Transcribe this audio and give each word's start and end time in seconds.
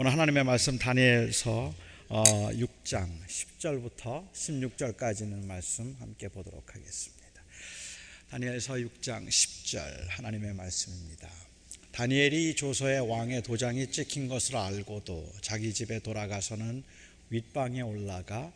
오늘 0.00 0.12
하나님의 0.12 0.44
말씀 0.44 0.78
다니엘서 0.78 1.74
6장 2.08 3.02
어, 3.02 3.26
10절부터 3.26 4.32
16절까지는 4.32 5.44
말씀 5.44 5.96
함께 5.98 6.28
보도록 6.28 6.72
하겠습니다. 6.72 7.42
다니엘서 8.30 8.74
6장 8.74 9.26
10절 9.26 10.06
하나님의 10.06 10.54
말씀입니다. 10.54 11.28
다니엘이 11.90 12.54
조서에 12.54 12.98
왕의 12.98 13.42
도장이 13.42 13.90
찍힌 13.90 14.28
것을 14.28 14.54
알고도 14.54 15.32
자기 15.40 15.74
집에 15.74 15.98
돌아가서는 15.98 16.84
윗방에 17.30 17.80
올라가 17.80 18.52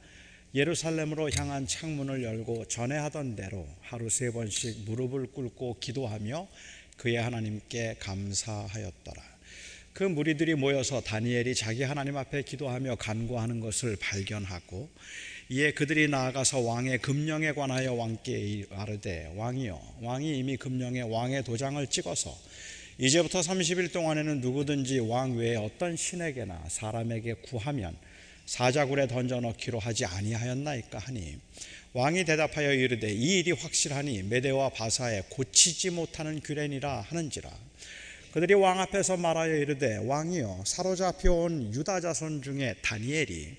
예루살렘으로 0.55 1.29
향한 1.33 1.67
창문을 1.67 2.23
열고 2.23 2.69
전에 2.69 2.97
하던 2.99 3.35
대로 3.35 3.67
하루 3.81 4.09
세 4.09 4.31
번씩 4.31 4.85
무릎을 4.85 5.33
꿇고 5.33 5.81
기도하며 5.81 6.47
그의 6.99 7.17
하나님께 7.17 7.97
감사하였더라. 7.99 9.32
그 9.93 10.05
무리들이 10.05 10.55
모여서 10.55 11.03
다니엘이 11.03 11.55
자기 11.55 11.83
하나님 11.83 12.17
앞에 12.17 12.43
기도하며 12.43 12.95
간구하는 12.95 13.61
것을 13.61 13.97
발견하고 14.01 14.89
이에 15.51 15.73
그들이 15.73 16.09
나아가서 16.09 16.61
왕의 16.61 16.99
금령에 16.99 17.53
관하여 17.53 17.93
왕께 17.93 18.65
아르되 18.71 19.31
왕이여 19.37 19.99
왕이 20.01 20.39
이미 20.39 20.57
금령에 20.57 21.03
왕의 21.03 21.45
도장을 21.45 21.87
찍어서 21.89 22.35
이제부터 22.97 23.41
30일 23.41 23.93
동안에는 23.93 24.41
누구든지 24.41 25.01
왕 25.01 25.37
외에 25.37 25.57
어떤 25.57 25.95
신에게나 25.95 26.65
사람에게 26.69 27.35
구하면 27.43 27.95
사자굴에 28.47 29.09
던져 29.09 29.41
넣기로 29.41 29.79
하지 29.79 30.07
아니하였나이까 30.07 31.01
하니 31.01 31.37
왕이 31.93 32.25
대답하여 32.25 32.73
이르되 32.73 33.13
이 33.13 33.41
일이 33.41 33.53
확실하니 33.53 34.23
메대와 34.23 34.71
바사에 34.71 35.23
고치지 35.29 35.91
못하는 35.91 36.41
규례니라 36.41 37.03
하는지라 37.03 37.51
그들이 38.33 38.55
왕 38.55 38.81
앞에서 38.81 39.19
말하여 39.19 39.55
이르되 39.57 39.99
왕이여 40.07 40.63
사로잡혀 40.65 41.31
온 41.31 41.75
유다 41.75 42.01
자손 42.01 42.41
중에 42.41 42.75
다니엘이 42.81 43.57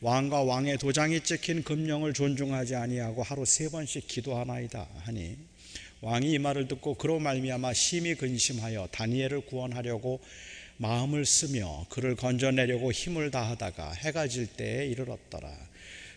왕과 0.00 0.42
왕의 0.42 0.78
도장이 0.78 1.20
찍힌 1.20 1.62
금령을 1.62 2.12
존중하지 2.12 2.74
아니하고 2.74 3.22
하루 3.22 3.44
세 3.44 3.68
번씩 3.68 4.08
기도하나이다 4.08 4.84
하니 5.04 5.36
왕이 6.00 6.32
이 6.32 6.38
말을 6.40 6.66
듣고 6.66 6.94
그로 6.94 7.20
말미암아 7.20 7.72
심히 7.74 8.16
근심하여 8.16 8.88
다니엘을 8.90 9.42
구원하려고 9.42 10.20
마음을 10.78 11.24
쓰며 11.24 11.86
그를 11.88 12.16
건져내려고 12.16 12.90
힘을 12.90 13.30
다하다가 13.30 13.92
해가 13.92 14.26
질 14.26 14.48
때에 14.48 14.86
이르렀더라. 14.88 15.48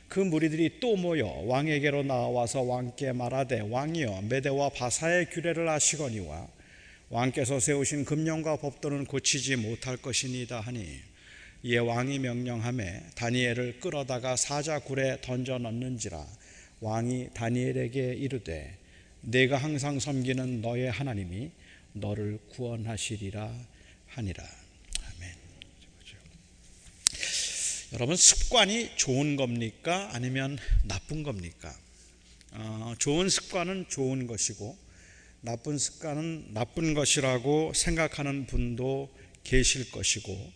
그 0.08 0.20
무리들이 0.20 0.80
또 0.80 0.96
모여 0.96 1.28
왕에게로 1.28 2.02
나와서 2.04 2.62
왕께 2.62 3.12
말하되 3.12 3.60
왕이여 3.70 4.24
메대와 4.28 4.70
바사의 4.70 5.30
규례를 5.30 5.70
아시거니와 5.70 6.48
왕께서 7.10 7.60
세우신 7.60 8.06
금령과 8.06 8.58
법도는 8.58 9.06
고치지 9.06 9.56
못할 9.56 9.98
것이니다 9.98 10.60
하니 10.60 11.00
이에 11.64 11.78
왕이 11.80 12.20
명령함에 12.20 13.04
다니엘을 13.16 13.80
끌어다가 13.80 14.36
사자굴에 14.36 15.20
던져 15.22 15.58
넣는지라 15.58 16.26
왕이 16.82 17.30
다니엘에게 17.34 18.14
이르되 18.14 18.78
내가 19.22 19.58
항상 19.58 20.00
섬기는 20.00 20.62
너의 20.62 20.92
하나님이 20.92 21.52
너를 21.94 22.38
구원하시리라 22.50 23.54
하니라 24.08 24.44
아멘. 24.44 25.34
여러분 27.94 28.16
습관이 28.16 28.96
좋은 28.96 29.36
겁니까 29.36 30.10
아니면 30.14 30.58
나쁜 30.84 31.24
겁니까? 31.24 31.76
어, 32.52 32.94
좋은 33.00 33.30
습관은 33.30 33.88
좋은 33.90 34.28
것이고 34.28 34.89
나쁜 35.42 35.78
습관은 35.78 36.54
나쁜 36.54 36.94
것이라고 36.94 37.72
생각하는 37.74 38.46
분도 38.46 39.10
계실 39.44 39.90
것이고 39.90 40.52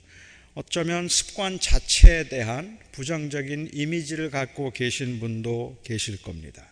어쩌면 0.55 1.07
습관 1.07 1.59
자체에 1.59 2.27
대한 2.27 2.77
부정적인 2.91 3.71
이미지를 3.73 4.29
갖고 4.29 4.71
계신 4.71 5.19
분도 5.19 5.79
계실 5.83 6.21
겁니다. 6.21 6.67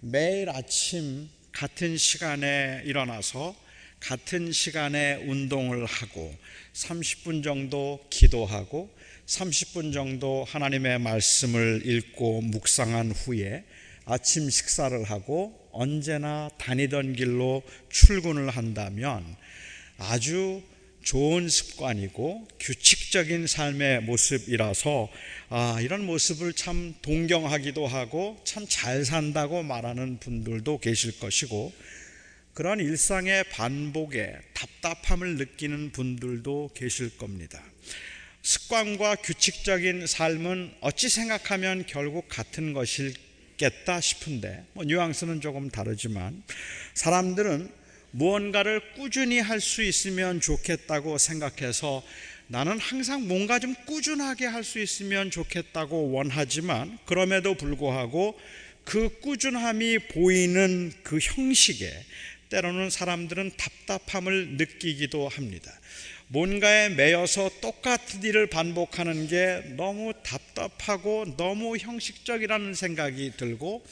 매일 0.00 0.48
아침 0.48 1.28
같은 1.52 1.96
시간에 1.96 2.82
일어나서 2.84 3.54
같은 4.00 4.50
시간에 4.50 5.16
운동을 5.26 5.84
하고 5.84 6.34
30분 6.72 7.44
정도 7.44 8.04
기도하고 8.10 8.90
30분 9.26 9.92
정도 9.92 10.44
하나님의 10.44 10.98
말씀을 11.00 11.82
읽고 11.84 12.40
묵상한 12.42 13.12
후에 13.12 13.64
아침 14.04 14.48
식사를 14.48 15.02
하고 15.04 15.65
언제나 15.76 16.50
다니던 16.58 17.14
길로 17.14 17.62
출근을 17.90 18.50
한다면 18.50 19.24
아주 19.98 20.62
좋은 21.02 21.48
습관이고 21.48 22.48
규칙적인 22.58 23.46
삶의 23.46 24.02
모습이라서 24.02 25.08
아, 25.50 25.78
이런 25.80 26.04
모습을 26.04 26.52
참 26.52 26.94
동경하기도 27.02 27.86
하고 27.86 28.40
참 28.44 28.66
잘 28.68 29.04
산다고 29.04 29.62
말하는 29.62 30.18
분들도 30.18 30.78
계실 30.78 31.20
것이고 31.20 31.72
그런 32.54 32.80
일상의 32.80 33.44
반복에 33.50 34.34
답답함을 34.54 35.36
느끼는 35.36 35.92
분들도 35.92 36.70
계실 36.74 37.16
겁니다. 37.16 37.62
습관과 38.42 39.16
규칙적인 39.16 40.06
삶은 40.06 40.74
어찌 40.80 41.08
생각하면 41.08 41.84
결국 41.86 42.28
같은 42.28 42.72
것일 42.72 43.14
있겠다 43.56 44.00
싶은데 44.00 44.64
뭐 44.74 44.84
뉘앙스는 44.84 45.40
조금 45.40 45.70
다르지만 45.70 46.42
사람들은 46.94 47.70
무언가를 48.12 48.94
꾸준히 48.94 49.40
할 49.40 49.60
수 49.60 49.82
있으면 49.82 50.40
좋겠다고 50.40 51.18
생각해서 51.18 52.02
나는 52.48 52.78
항상 52.78 53.26
뭔가 53.26 53.58
좀 53.58 53.74
꾸준하게 53.86 54.46
할 54.46 54.62
수 54.62 54.78
있으면 54.78 55.30
좋겠다고 55.30 56.12
원하지만 56.12 56.98
그럼에도 57.04 57.54
불구하고 57.54 58.38
그 58.84 59.18
꾸준함이 59.20 59.98
보이는 60.10 60.92
그 61.02 61.18
형식에 61.18 61.92
때로는 62.48 62.90
사람들은 62.90 63.52
답답함을 63.56 64.56
느끼기도 64.56 65.28
합니다. 65.28 65.75
뭔가에 66.28 66.88
매여서 66.88 67.50
똑같은 67.60 68.22
일을 68.22 68.48
반복하는 68.48 69.28
게 69.28 69.62
너무 69.76 70.12
답답하고 70.24 71.36
너무 71.36 71.76
형식적이라는 71.76 72.74
생각이 72.74 73.32
들고 73.36 73.84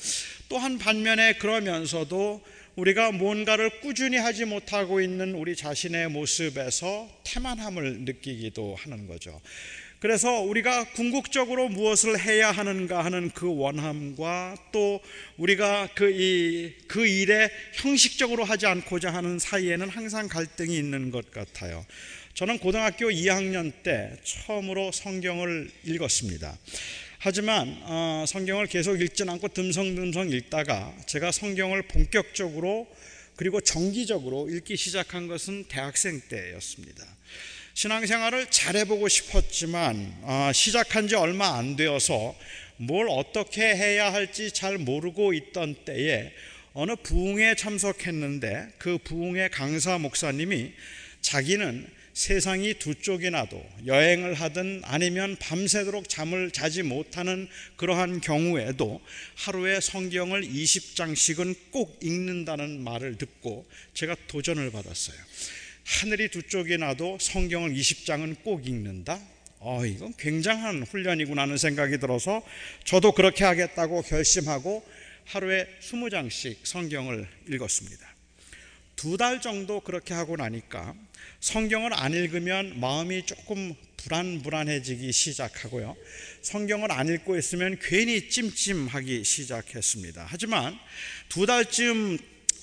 또 0.49 0.59
한 0.59 0.79
반면에 0.79 1.35
그러면서도 1.35 2.41
우리가 2.77 3.13
뭔가를 3.13 3.81
꾸준히 3.81 4.17
하지 4.17 4.45
못하고 4.45 5.01
있는 5.01 5.35
우리 5.35 5.55
자신의 5.55 6.09
모습에서 6.09 7.09
태만함을 7.25 8.01
느끼기도 8.01 8.75
하는 8.79 9.07
거죠. 9.07 9.41
그래서 10.01 10.41
우리가 10.41 10.85
궁극적으로 10.93 11.69
무엇을 11.69 12.21
해야 12.21 12.51
하는가 12.51 13.05
하는 13.05 13.31
그 13.31 13.55
원함과 13.55 14.57
또 14.73 15.01
우리가 15.37 15.89
그, 15.95 16.11
이, 16.11 16.75
그 16.89 17.07
일에 17.07 17.51
형식적으로 17.75 18.45
하지 18.45 18.67
않고자 18.67 19.13
하는 19.13 19.39
사이에는 19.39 19.89
항상 19.89 20.29
갈등이 20.29 20.77
있는 20.77 21.11
것 21.11 21.31
같아요. 21.31 21.85
저는 22.35 22.59
고등학교 22.59 23.11
2학년 23.11 23.73
때 23.85 24.11
처음으로 24.25 24.91
성경을 24.91 25.71
읽었습니다. 25.85 26.59
하지만 27.21 27.79
어, 27.83 28.25
성경을 28.27 28.67
계속 28.67 29.01
읽진 29.01 29.29
않고 29.29 29.47
듬성듬성 29.47 30.31
읽다가 30.31 30.93
제가 31.07 31.31
성경을 31.31 31.83
본격적으로 31.83 32.89
그리고 33.37 33.61
정기적으로 33.61 34.49
읽기 34.51 34.77
시작한 34.77 35.29
것은 35.29 35.67
대학생 35.69 36.21
때였습니다. 36.29 37.07
신앙생활을 37.75 38.51
잘해보고 38.51 39.07
싶었지만 39.07 40.17
어, 40.23 40.51
시작한 40.53 41.07
지 41.07 41.15
얼마 41.15 41.57
안 41.57 41.77
되어서 41.77 42.35
뭘 42.79 43.07
어떻게 43.11 43.63
해야 43.63 44.13
할지 44.13 44.51
잘 44.51 44.79
모르고 44.79 45.35
있던 45.35 45.77
때에 45.85 46.33
어느 46.73 46.97
부흥에 46.97 47.55
참석했는데 47.55 48.71
그 48.79 48.99
부흥의 48.99 49.51
강사 49.51 49.99
목사님이 49.99 50.73
자기는 51.21 51.94
세상이 52.15 52.75
두 52.75 52.95
쪽이 52.95 53.31
나도 53.31 53.61
여행을 53.87 54.35
하든 54.35 54.83
아니면 54.85 55.37
밤새도록 55.41 56.09
잠을 56.09 56.53
자지 56.53 56.85
못하는 56.85 57.49
그러한 57.77 58.21
경우에도 58.21 59.01
하루에 59.35 59.81
성경을 59.81 60.43
20장씩은 60.43 61.57
꼭 61.73 61.99
읽는다는 62.03 62.83
말을 62.85 63.19
듣고 63.19 63.69
제가 63.95 64.15
도전을 64.29 64.71
받았어요. 64.71 65.17
하늘이 65.85 66.31
두 66.31 66.45
쪽이 66.45 66.79
나도 66.79 67.19
성경을 67.21 67.75
20장은 67.75 68.43
꼭 68.45 68.67
읽는다? 68.67 69.21
어, 69.59 69.85
이건 69.85 70.15
굉장한 70.17 70.85
훈련이구나 70.85 71.43
하는 71.43 71.57
생각이 71.57 71.99
들어서 71.99 72.47
저도 72.85 73.11
그렇게 73.13 73.43
하겠다고 73.43 74.03
결심하고 74.03 74.87
하루에 75.25 75.67
20장씩 75.81 76.59
성경을 76.63 77.27
읽었습니다. 77.51 78.15
두 78.97 79.17
달 79.17 79.41
정도 79.41 79.81
그렇게 79.81 80.15
하고 80.15 80.37
나니까 80.37 80.95
성경을 81.41 81.93
안 81.95 82.13
읽으면 82.13 82.81
마음이 82.81 83.27
조금 83.27 83.75
불안불안해지기 83.99 85.13
시작하고요. 85.13 85.97
성경을 86.43 86.93
안 86.93 87.09
읽고 87.09 87.39
있으면 87.39 87.79
괜히 87.81 88.29
찜찜하기 88.29 89.25
시작했습니다. 89.25 90.27
하지만 90.29 90.79
두 91.29 91.47
달쯤 91.47 92.19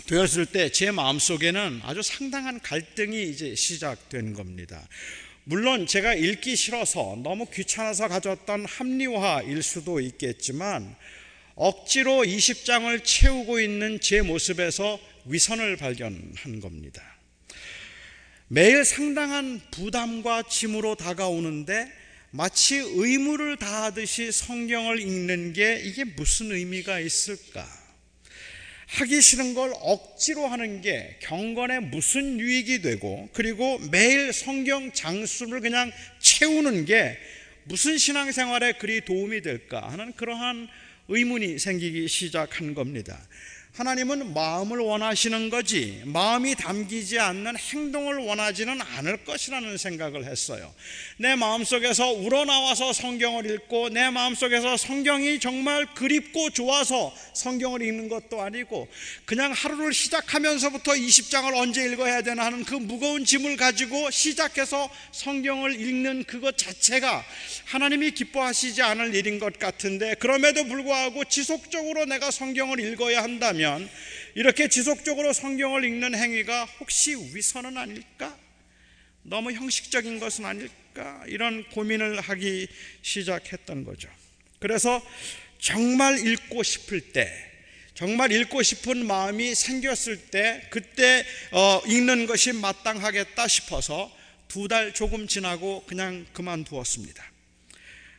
되었을 0.07 0.47
때 0.47 0.69
제 0.69 0.91
마음속에는 0.91 1.81
아주 1.83 2.01
상당한 2.01 2.59
갈등이 2.59 3.29
이제 3.29 3.55
시작된 3.55 4.33
겁니다. 4.33 4.87
물론 5.43 5.87
제가 5.87 6.13
읽기 6.13 6.55
싫어서 6.55 7.17
너무 7.23 7.45
귀찮아서 7.47 8.07
가져왔던 8.07 8.65
합리화일 8.65 9.63
수도 9.63 9.99
있겠지만 9.99 10.95
억지로 11.55 12.23
20장을 12.23 13.03
채우고 13.03 13.59
있는 13.59 13.99
제 13.99 14.21
모습에서 14.21 14.99
위선을 15.25 15.77
발견한 15.77 16.59
겁니다. 16.59 17.10
매일 18.53 18.83
상당한 18.83 19.61
부담과 19.71 20.43
짐으로 20.43 20.95
다가오는데 20.95 21.89
마치 22.31 22.75
의무를 22.75 23.55
다하듯이 23.55 24.33
성경을 24.33 24.99
읽는 24.99 25.53
게 25.53 25.79
이게 25.81 26.03
무슨 26.03 26.51
의미가 26.51 26.99
있을까? 26.99 27.65
하기 28.87 29.21
싫은 29.21 29.53
걸 29.53 29.71
억지로 29.79 30.47
하는 30.47 30.81
게 30.81 31.17
경건에 31.21 31.79
무슨 31.79 32.41
유익이 32.41 32.81
되고 32.81 33.29
그리고 33.31 33.79
매일 33.89 34.33
성경 34.33 34.91
장수를 34.91 35.61
그냥 35.61 35.89
채우는 36.19 36.83
게 36.83 37.17
무슨 37.63 37.97
신앙생활에 37.97 38.73
그리 38.73 39.05
도움이 39.05 39.43
될까 39.43 39.87
하는 39.87 40.11
그러한 40.11 40.67
의문이 41.07 41.57
생기기 41.57 42.09
시작한 42.09 42.73
겁니다. 42.73 43.17
하나님은 43.73 44.33
마음을 44.33 44.79
원하시는 44.79 45.49
거지 45.49 46.01
마음이 46.03 46.55
담기지 46.55 47.19
않는 47.19 47.55
행동을 47.55 48.17
원하지는 48.17 48.81
않을 48.81 49.23
것이라는 49.23 49.77
생각을 49.77 50.25
했어요. 50.25 50.73
내 51.15 51.35
마음속에서 51.35 52.11
우러나와서 52.11 52.91
성경을 52.91 53.49
읽고 53.49 53.87
내 53.89 54.09
마음속에서 54.09 54.75
성경이 54.75 55.39
정말 55.39 55.85
그립고 55.93 56.49
좋아서 56.49 57.15
성경을 57.33 57.81
읽는 57.81 58.09
것도 58.09 58.41
아니고 58.41 58.89
그냥 59.23 59.53
하루를 59.53 59.93
시작하면서부터 59.93 60.91
20장을 60.91 61.55
언제 61.55 61.85
읽어야 61.85 62.21
되나 62.23 62.47
하는 62.47 62.65
그 62.65 62.75
무거운 62.75 63.23
짐을 63.23 63.55
가지고 63.55 64.11
시작해서 64.11 64.89
성경을 65.13 65.79
읽는 65.79 66.25
그것 66.25 66.57
자체가 66.57 67.23
하나님이 67.67 68.11
기뻐하시지 68.11 68.81
않을 68.81 69.15
일인 69.15 69.39
것 69.39 69.57
같은데 69.57 70.13
그럼에도 70.15 70.65
불구하고 70.65 71.23
지속적으로 71.23 72.03
내가 72.03 72.31
성경을 72.31 72.81
읽어야 72.81 73.23
한다면 73.23 73.60
한다면 73.61 73.89
이렇게 74.35 74.67
지속적으로 74.67 75.33
성경을 75.33 75.83
읽는 75.85 76.15
행위가 76.15 76.65
혹시 76.79 77.15
위선은 77.15 77.77
아닐까? 77.77 78.37
너무 79.23 79.51
형식적인 79.51 80.19
것은 80.19 80.45
아닐까? 80.45 81.23
이런 81.27 81.63
고민을 81.69 82.19
하기 82.19 82.67
시작했던 83.01 83.85
거죠. 83.85 84.09
그래서 84.59 85.01
정말 85.59 86.25
읽고 86.25 86.63
싶을 86.63 87.11
때, 87.11 87.31
정말 87.93 88.31
읽고 88.31 88.63
싶은 88.63 89.05
마음이 89.05 89.53
생겼을 89.53 90.17
때, 90.31 90.67
그때 90.71 91.23
어, 91.51 91.81
읽는 91.85 92.25
것이 92.25 92.51
마땅하겠다 92.53 93.47
싶어서 93.47 94.11
두 94.47 94.67
달 94.67 94.93
조금 94.93 95.27
지나고 95.27 95.85
그냥 95.85 96.25
그만두었습니다. 96.33 97.23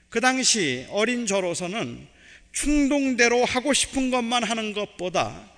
그 0.08 0.20
당시 0.20 0.86
어린 0.90 1.26
저로서는 1.26 2.08
충동대로 2.52 3.44
하고 3.44 3.72
싶은 3.72 4.10
것만 4.10 4.44
하는 4.44 4.72
것보다 4.72 5.50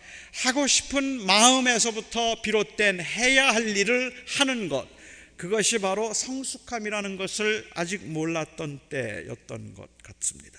하고 0.42 0.66
싶은 0.66 1.24
마음에서부터 1.26 2.42
비롯된 2.42 3.00
해야 3.00 3.52
할 3.52 3.76
일을 3.76 4.12
하는 4.38 4.68
것, 4.68 4.88
그것이 5.36 5.78
바로 5.78 6.12
성숙함이라는 6.12 7.16
것을 7.16 7.68
아직 7.74 8.04
몰랐던 8.04 8.80
때였던 8.88 9.74
것 9.74 9.88
같습니다. 10.02 10.58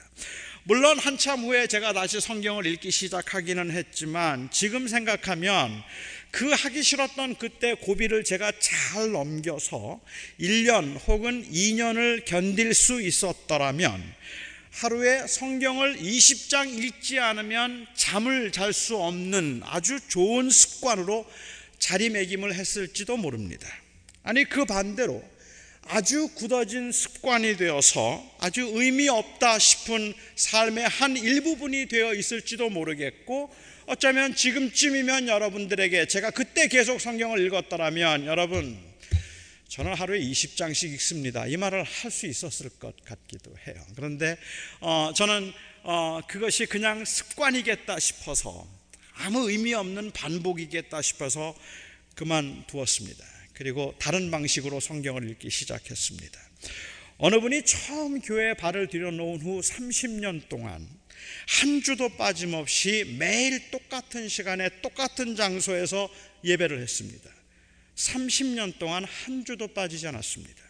물론 0.63 0.97
한참 0.97 1.43
후에 1.43 1.67
제가 1.67 1.93
다시 1.93 2.19
성경을 2.19 2.65
읽기 2.65 2.89
시작하기는 2.89 3.69
했지만 3.71 4.49
지금 4.49 4.87
생각하면 4.87 5.83
그 6.31 6.49
하기 6.51 6.81
싫었던 6.81 7.35
그때 7.35 7.75
고비를 7.75 8.23
제가 8.23 8.51
잘 8.59 9.11
넘겨서 9.11 10.01
1년 10.39 10.97
혹은 11.07 11.47
2년을 11.51 12.25
견딜 12.25 12.73
수 12.73 13.01
있었더라면 13.01 14.03
하루에 14.75 15.25
성경을 15.25 15.95
20장 15.99 16.67
읽지 16.67 17.17
않으면 17.17 17.87
잠을 17.95 18.51
잘 18.51 18.73
수 18.73 18.97
없는 18.97 19.61
아주 19.63 19.97
좋은 20.09 20.49
습관으로 20.49 21.25
자리매김을 21.79 22.53
했을지도 22.53 23.15
모릅니다. 23.15 23.69
아니, 24.23 24.43
그 24.43 24.65
반대로 24.65 25.23
아주 25.87 26.27
굳어진 26.35 26.91
습관이 26.91 27.55
되어서 27.55 28.21
아주 28.39 28.69
의미 28.73 29.07
없다 29.07 29.59
싶은 29.59 30.13
삶의 30.35 30.89
한 30.89 31.15
일부분이 31.15 31.85
되어 31.85 32.13
있을지도 32.13 32.69
모르겠고 32.69 33.55
어쩌면 33.85 34.35
지금쯤이면 34.35 35.29
여러분들에게 35.29 36.07
제가 36.07 36.31
그때 36.31 36.67
계속 36.67 36.99
성경을 36.99 37.39
읽었더라면 37.45 38.25
여러분 38.25 38.77
저는 39.75 39.93
하루에 39.93 40.21
20장씩 40.21 40.93
읽습니다. 40.93 41.45
이 41.47 41.57
말을 41.57 41.83
할 41.83 42.09
수 42.09 42.27
있었을 42.27 42.69
것 42.79 42.95
같기도 43.03 43.53
해요. 43.67 43.75
그런데 43.93 44.37
어, 44.79 45.11
저는 45.13 45.51
어, 45.83 46.21
그것이 46.29 46.65
그냥 46.65 47.03
습관이겠다 47.03 47.99
싶어서 47.99 48.65
아무 49.15 49.49
의미 49.49 49.73
없는 49.73 50.11
반복이겠다 50.11 51.01
싶어서 51.01 51.53
그만두었습니다. 52.15 53.25
그리고 53.51 53.93
다른 53.99 54.31
방식으로 54.31 54.79
성경을 54.79 55.29
읽기 55.31 55.49
시작했습니다. 55.49 56.39
어느 57.17 57.41
분이 57.41 57.63
처음 57.65 58.21
교회에 58.21 58.53
발을 58.53 58.87
들여놓은 58.87 59.41
후 59.41 59.59
30년 59.59 60.47
동안 60.47 60.87
한 61.59 61.81
주도 61.81 62.07
빠짐없이 62.15 63.17
매일 63.19 63.71
똑같은 63.71 64.29
시간에 64.29 64.69
똑같은 64.81 65.35
장소에서 65.35 66.09
예배를 66.45 66.81
했습니다. 66.81 67.34
30년 67.95 68.77
동안 68.79 69.05
한 69.05 69.45
주도 69.45 69.67
빠지지 69.67 70.07
않았습니다. 70.07 70.63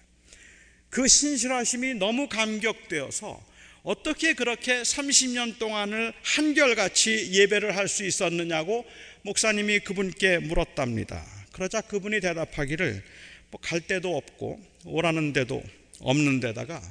그 0.90 1.08
신실하심이 1.08 1.96
너무 1.96 2.28
감격되어서 2.30 3.56
어떻게 3.84 4.34
그렇게 4.34 4.82
30년 4.82 5.60
동안을 5.60 6.14
한결같이 6.24 7.32
예배를 7.34 7.76
할 7.76 7.88
수 7.88 8.04
있었느냐고 8.06 8.86
목사님이 9.24 9.80
그분께 9.80 10.40
물었답니다. 10.40 11.24
그러자 11.52 11.82
그분이 11.82 12.20
대답하기를 12.22 13.04
뭐 13.52 13.62
갈 13.62 13.80
데도 13.82 14.16
없고 14.18 14.60
오라는 14.86 15.34
데도 15.34 15.64
없는 16.00 16.40
데다가 16.40 16.82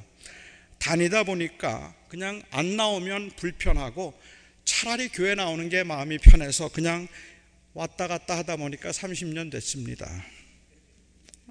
다니다 0.79 1.23
보니까 1.25 1.95
그냥 2.09 2.43
안 2.51 2.77
나오면 2.77 3.33
불편하고 3.37 4.19
차라리 4.65 5.09
교회 5.09 5.35
나오는 5.35 5.69
게 5.69 5.83
마음이 5.83 6.19
편해서 6.19 6.69
그냥 6.69 7.07
왔다 7.75 8.07
갔다 8.07 8.39
하다 8.39 8.57
보니까 8.57 8.91
30년 8.91 9.51
됐습니다. 9.51 10.07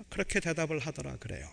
그렇게 0.09 0.39
대답을 0.39 0.79
하더라 0.79 1.17
그래요. 1.17 1.47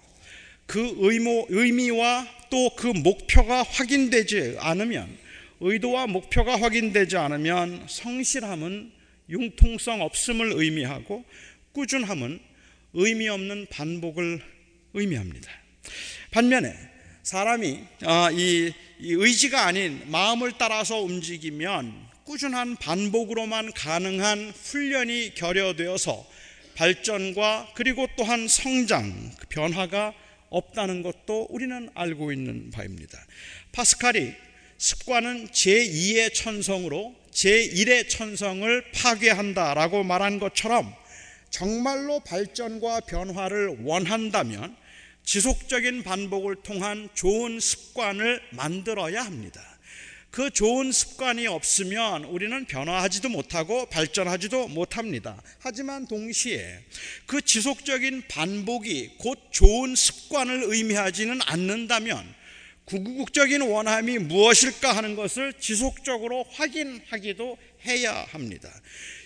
그 0.66 0.94
의모, 0.98 1.46
의미와 1.50 2.26
또 2.50 2.70
그 2.76 2.86
목표가 2.86 3.62
확인되지 3.62 4.56
않으면 4.58 5.18
의도와 5.60 6.06
목표가 6.06 6.60
확인되지 6.60 7.16
않으면 7.16 7.86
성실함은 7.88 8.92
융통성 9.28 10.00
없음을 10.02 10.52
의미하고 10.54 11.24
꾸준함은 11.72 12.40
의미 12.94 13.28
없는 13.28 13.66
반복을 13.70 14.42
의미합니다. 14.94 15.50
반면에 16.30 16.74
사람이 17.22 17.80
아, 18.04 18.30
이 18.32 18.72
의지가 19.00 19.66
아닌 19.66 20.02
마음을 20.10 20.52
따라서 20.58 21.00
움직이면 21.00 22.09
꾸준한 22.30 22.76
반복으로만 22.76 23.72
가능한 23.72 24.52
훈련이 24.54 25.34
결여되어서 25.34 26.24
발전과 26.76 27.72
그리고 27.74 28.06
또한 28.16 28.46
성장, 28.46 29.32
그 29.36 29.48
변화가 29.48 30.14
없다는 30.48 31.02
것도 31.02 31.48
우리는 31.50 31.90
알고 31.92 32.30
있는 32.30 32.70
바입니다. 32.70 33.18
파스칼이 33.72 34.32
습관은 34.78 35.48
제2의 35.48 36.32
천성으로 36.32 37.16
제1의 37.32 38.08
천성을 38.08 38.92
파괴한다라고 38.92 40.04
말한 40.04 40.38
것처럼 40.38 40.94
정말로 41.50 42.20
발전과 42.20 43.00
변화를 43.00 43.78
원한다면 43.82 44.76
지속적인 45.24 46.04
반복을 46.04 46.62
통한 46.62 47.08
좋은 47.12 47.58
습관을 47.58 48.40
만들어야 48.52 49.20
합니다. 49.22 49.79
그 50.30 50.48
좋은 50.50 50.92
습관이 50.92 51.48
없으면 51.48 52.24
우리는 52.24 52.64
변화하지도 52.64 53.28
못하고 53.28 53.86
발전하지도 53.86 54.68
못합니다. 54.68 55.42
하지만 55.58 56.06
동시에 56.06 56.78
그 57.26 57.42
지속적인 57.42 58.28
반복이 58.28 59.16
곧 59.18 59.38
좋은 59.50 59.96
습관을 59.96 60.62
의미하지는 60.66 61.40
않는다면 61.44 62.40
궁극적인 62.84 63.62
원함이 63.62 64.18
무엇일까 64.18 64.96
하는 64.96 65.16
것을 65.16 65.52
지속적으로 65.54 66.44
확인하기도 66.52 67.58
해야 67.86 68.24
합니다. 68.30 68.68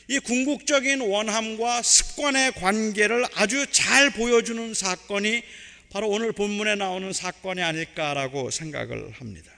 이 0.08 0.18
궁극적인 0.18 1.00
원함과 1.00 1.82
습관의 1.82 2.52
관계를 2.52 3.24
아주 3.34 3.66
잘 3.70 4.10
보여주는 4.10 4.74
사건이 4.74 5.42
바로 5.90 6.08
오늘 6.08 6.32
본문에 6.32 6.74
나오는 6.74 7.12
사건이 7.12 7.62
아닐까라고 7.62 8.50
생각을 8.50 9.12
합니다. 9.12 9.53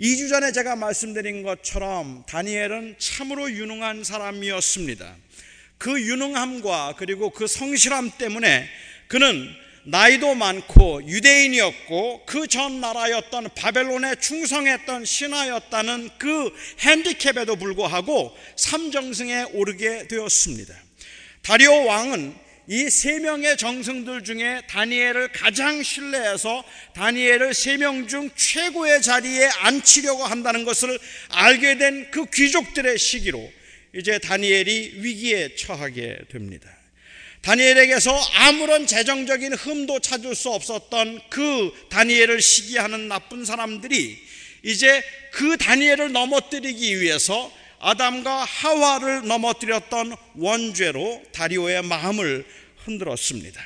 2주 0.00 0.28
전에 0.28 0.50
제가 0.50 0.74
말씀드린 0.76 1.42
것처럼 1.44 2.24
다니엘은 2.26 2.96
참으로 2.98 3.50
유능한 3.50 4.02
사람이었습니다. 4.02 5.16
그 5.78 6.00
유능함과 6.00 6.94
그리고 6.98 7.30
그 7.30 7.46
성실함 7.46 8.12
때문에 8.18 8.68
그는 9.06 9.48
나이도 9.84 10.34
많고 10.34 11.06
유대인이었고 11.06 12.26
그 12.26 12.46
전 12.48 12.80
나라였던 12.80 13.50
바벨론에 13.54 14.14
충성했던 14.16 15.04
신하였다는 15.04 16.10
그 16.18 16.52
핸디캡에도 16.80 17.56
불구하고 17.56 18.34
삼정승에 18.56 19.44
오르게 19.52 20.08
되었습니다. 20.08 20.74
다리오 21.42 21.84
왕은 21.84 22.34
이 22.66 22.88
세 22.88 23.18
명의 23.18 23.56
정승들 23.58 24.24
중에 24.24 24.62
다니엘을 24.68 25.32
가장 25.32 25.82
신뢰해서 25.82 26.64
다니엘을 26.94 27.52
세 27.52 27.76
명 27.76 28.08
중 28.08 28.30
최고의 28.34 29.02
자리에 29.02 29.46
앉히려고 29.60 30.24
한다는 30.24 30.64
것을 30.64 30.98
알게 31.28 31.76
된 31.76 32.10
그 32.10 32.24
귀족들의 32.32 32.98
시기로 32.98 33.52
이제 33.94 34.18
다니엘이 34.18 34.94
위기에 34.96 35.54
처하게 35.56 36.20
됩니다. 36.30 36.70
다니엘에게서 37.42 38.10
아무런 38.34 38.86
재정적인 38.86 39.52
흠도 39.52 40.00
찾을 40.00 40.34
수 40.34 40.48
없었던 40.50 41.20
그 41.28 41.70
다니엘을 41.90 42.40
시기하는 42.40 43.08
나쁜 43.08 43.44
사람들이 43.44 44.18
이제 44.62 45.02
그 45.32 45.58
다니엘을 45.58 46.12
넘어뜨리기 46.12 46.98
위해서 47.00 47.52
아담과 47.84 48.44
하와를 48.44 49.26
넘어뜨렸던 49.28 50.16
원죄로 50.36 51.22
다리오의 51.32 51.82
마음을 51.82 52.46
흔들었습니다. 52.84 53.60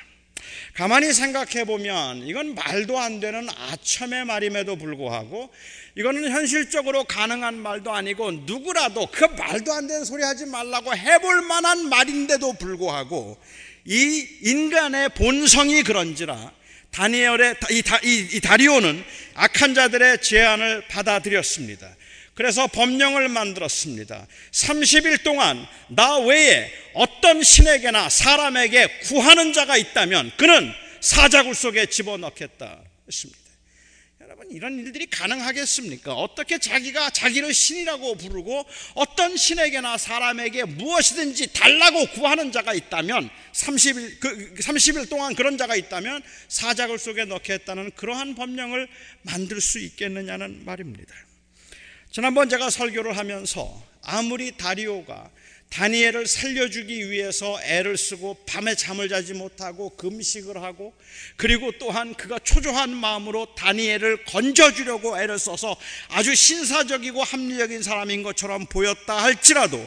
가만히 0.74 1.12
생각해 1.12 1.64
보면 1.64 2.26
이건 2.26 2.56
말도 2.56 2.98
안 2.98 3.20
되는 3.20 3.48
아첨의 3.48 4.24
말임에도 4.24 4.74
불구하고 4.76 5.52
이거는 5.96 6.30
현실적으로 6.30 7.04
가능한 7.04 7.58
말도 7.58 7.92
아니고 7.92 8.32
누구라도 8.32 9.06
그 9.12 9.24
말도 9.24 9.72
안 9.72 9.86
되는 9.86 10.04
소리 10.04 10.24
하지 10.24 10.46
말라고 10.46 10.96
해볼 10.96 11.42
만한 11.42 11.88
말인데도 11.88 12.54
불구하고 12.54 13.38
이 13.84 14.26
인간의 14.42 15.10
본성이 15.10 15.84
그런지라 15.84 16.52
다니엘의 16.90 17.56
이, 17.70 17.82
이, 18.04 18.28
이 18.32 18.40
다리오는 18.40 19.04
악한 19.34 19.74
자들의 19.74 20.22
제안을 20.22 20.88
받아들였습니다. 20.88 21.88
그래서 22.38 22.68
법령을 22.68 23.28
만들었습니다. 23.30 24.24
30일 24.52 25.24
동안 25.24 25.66
나 25.88 26.18
외에 26.18 26.72
어떤 26.94 27.42
신에게나 27.42 28.08
사람에게 28.08 29.00
구하는 29.00 29.52
자가 29.52 29.76
있다면 29.76 30.30
그는 30.36 30.72
사자굴 31.00 31.56
속에 31.56 31.86
집어넣겠다 31.86 32.80
했습니다. 33.08 33.40
여러분 34.20 34.46
이런 34.52 34.78
일들이 34.78 35.06
가능하겠습니까? 35.06 36.14
어떻게 36.14 36.58
자기가 36.58 37.10
자기를 37.10 37.52
신이라고 37.52 38.14
부르고 38.14 38.64
어떤 38.94 39.36
신에게나 39.36 39.98
사람에게 39.98 40.62
무엇이든지 40.62 41.54
달라고 41.54 42.06
구하는 42.10 42.52
자가 42.52 42.72
있다면 42.72 43.30
30일 43.52 44.20
그 44.20 44.54
30일 44.60 45.08
동안 45.08 45.34
그런 45.34 45.58
자가 45.58 45.74
있다면 45.74 46.22
사자굴 46.46 47.00
속에 47.00 47.24
넣겠다는 47.24 47.90
그러한 47.96 48.36
법령을 48.36 48.86
만들 49.22 49.60
수 49.60 49.80
있겠느냐는 49.80 50.64
말입니다. 50.64 51.12
지난번 52.10 52.48
제가 52.48 52.70
설교를 52.70 53.16
하면서 53.16 53.82
아무리 54.02 54.56
다리오가 54.56 55.30
다니엘을 55.68 56.26
살려주기 56.26 57.10
위해서 57.10 57.62
애를 57.62 57.98
쓰고 57.98 58.38
밤에 58.46 58.74
잠을 58.74 59.10
자지 59.10 59.34
못하고 59.34 59.90
금식을 59.96 60.62
하고 60.62 60.94
그리고 61.36 61.70
또한 61.78 62.14
그가 62.14 62.38
초조한 62.38 62.96
마음으로 62.96 63.54
다니엘을 63.54 64.24
건져주려고 64.24 65.20
애를 65.20 65.38
써서 65.38 65.76
아주 66.08 66.34
신사적이고 66.34 67.22
합리적인 67.22 67.82
사람인 67.82 68.22
것처럼 68.22 68.64
보였다 68.66 69.22
할지라도 69.22 69.86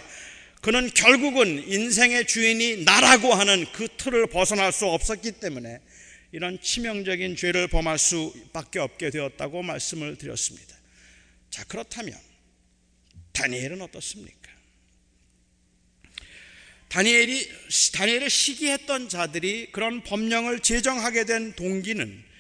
그는 0.62 0.92
결국은 0.94 1.68
인생의 1.68 2.28
주인이 2.28 2.84
나라고 2.84 3.34
하는 3.34 3.66
그 3.74 3.88
틀을 3.98 4.28
벗어날 4.28 4.72
수 4.72 4.86
없었기 4.86 5.34
때문에 5.34 5.80
이런 6.32 6.62
치명적인 6.62 7.36
죄를 7.36 7.68
범할 7.68 7.98
수밖에 7.98 8.78
없게 8.78 9.10
되었다고 9.10 9.64
말씀을 9.64 10.18
드렸습니다. 10.18 10.71
자, 11.52 11.64
그렇다면 11.66 12.18
다니엘은 13.34 13.82
어떻습니까? 13.82 14.50
다니엘이 16.88 17.50
다니엘을 17.94 18.30
시기했던 18.30 19.08
자들이 19.08 19.72
그런 19.72 20.04
법령을 20.04 20.60
제정하게 20.60 21.26
된 21.26 21.54
동기는 21.54 22.31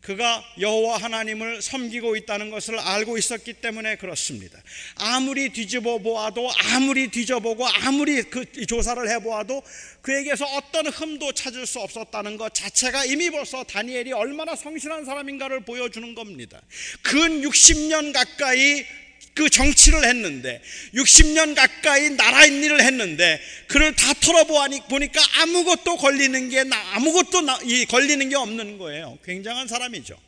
그가 0.00 0.42
여호와 0.58 0.96
하나님을 0.96 1.60
섬기고 1.60 2.16
있다는 2.16 2.50
것을 2.50 2.78
알고 2.78 3.18
있었기 3.18 3.54
때문에 3.54 3.96
그렇습니다. 3.96 4.58
아무리 4.96 5.50
뒤집어 5.50 5.98
보아도 5.98 6.50
아무리 6.72 7.08
뒤져보고 7.10 7.66
아무리 7.66 8.22
그 8.22 8.44
조사를 8.66 9.08
해 9.10 9.18
보아도 9.18 9.62
그에게서 10.00 10.46
어떤 10.46 10.86
흠도 10.86 11.32
찾을 11.32 11.66
수 11.66 11.80
없었다는 11.80 12.38
것 12.38 12.54
자체가 12.54 13.04
이미 13.04 13.30
벌써 13.30 13.62
다니엘이 13.64 14.12
얼마나 14.12 14.56
성실한 14.56 15.04
사람인가를 15.04 15.60
보여주는 15.60 16.14
겁니다. 16.14 16.60
근 17.02 17.42
60년 17.42 18.14
가까이 18.14 18.86
그 19.34 19.48
정치를 19.48 20.04
했는데 20.04 20.60
60년 20.94 21.54
가까이 21.54 22.10
나라 22.10 22.44
일을 22.44 22.82
했는데 22.82 23.40
그를 23.68 23.94
다 23.94 24.12
털어보니까 24.14 25.20
아무것도 25.42 25.96
걸리는 25.96 26.48
게 26.48 26.64
아무것도 26.94 27.46
걸리는 27.88 28.28
게 28.28 28.36
없는 28.36 28.78
거예요. 28.78 29.18
굉장한 29.24 29.68
사람이죠. 29.68 30.18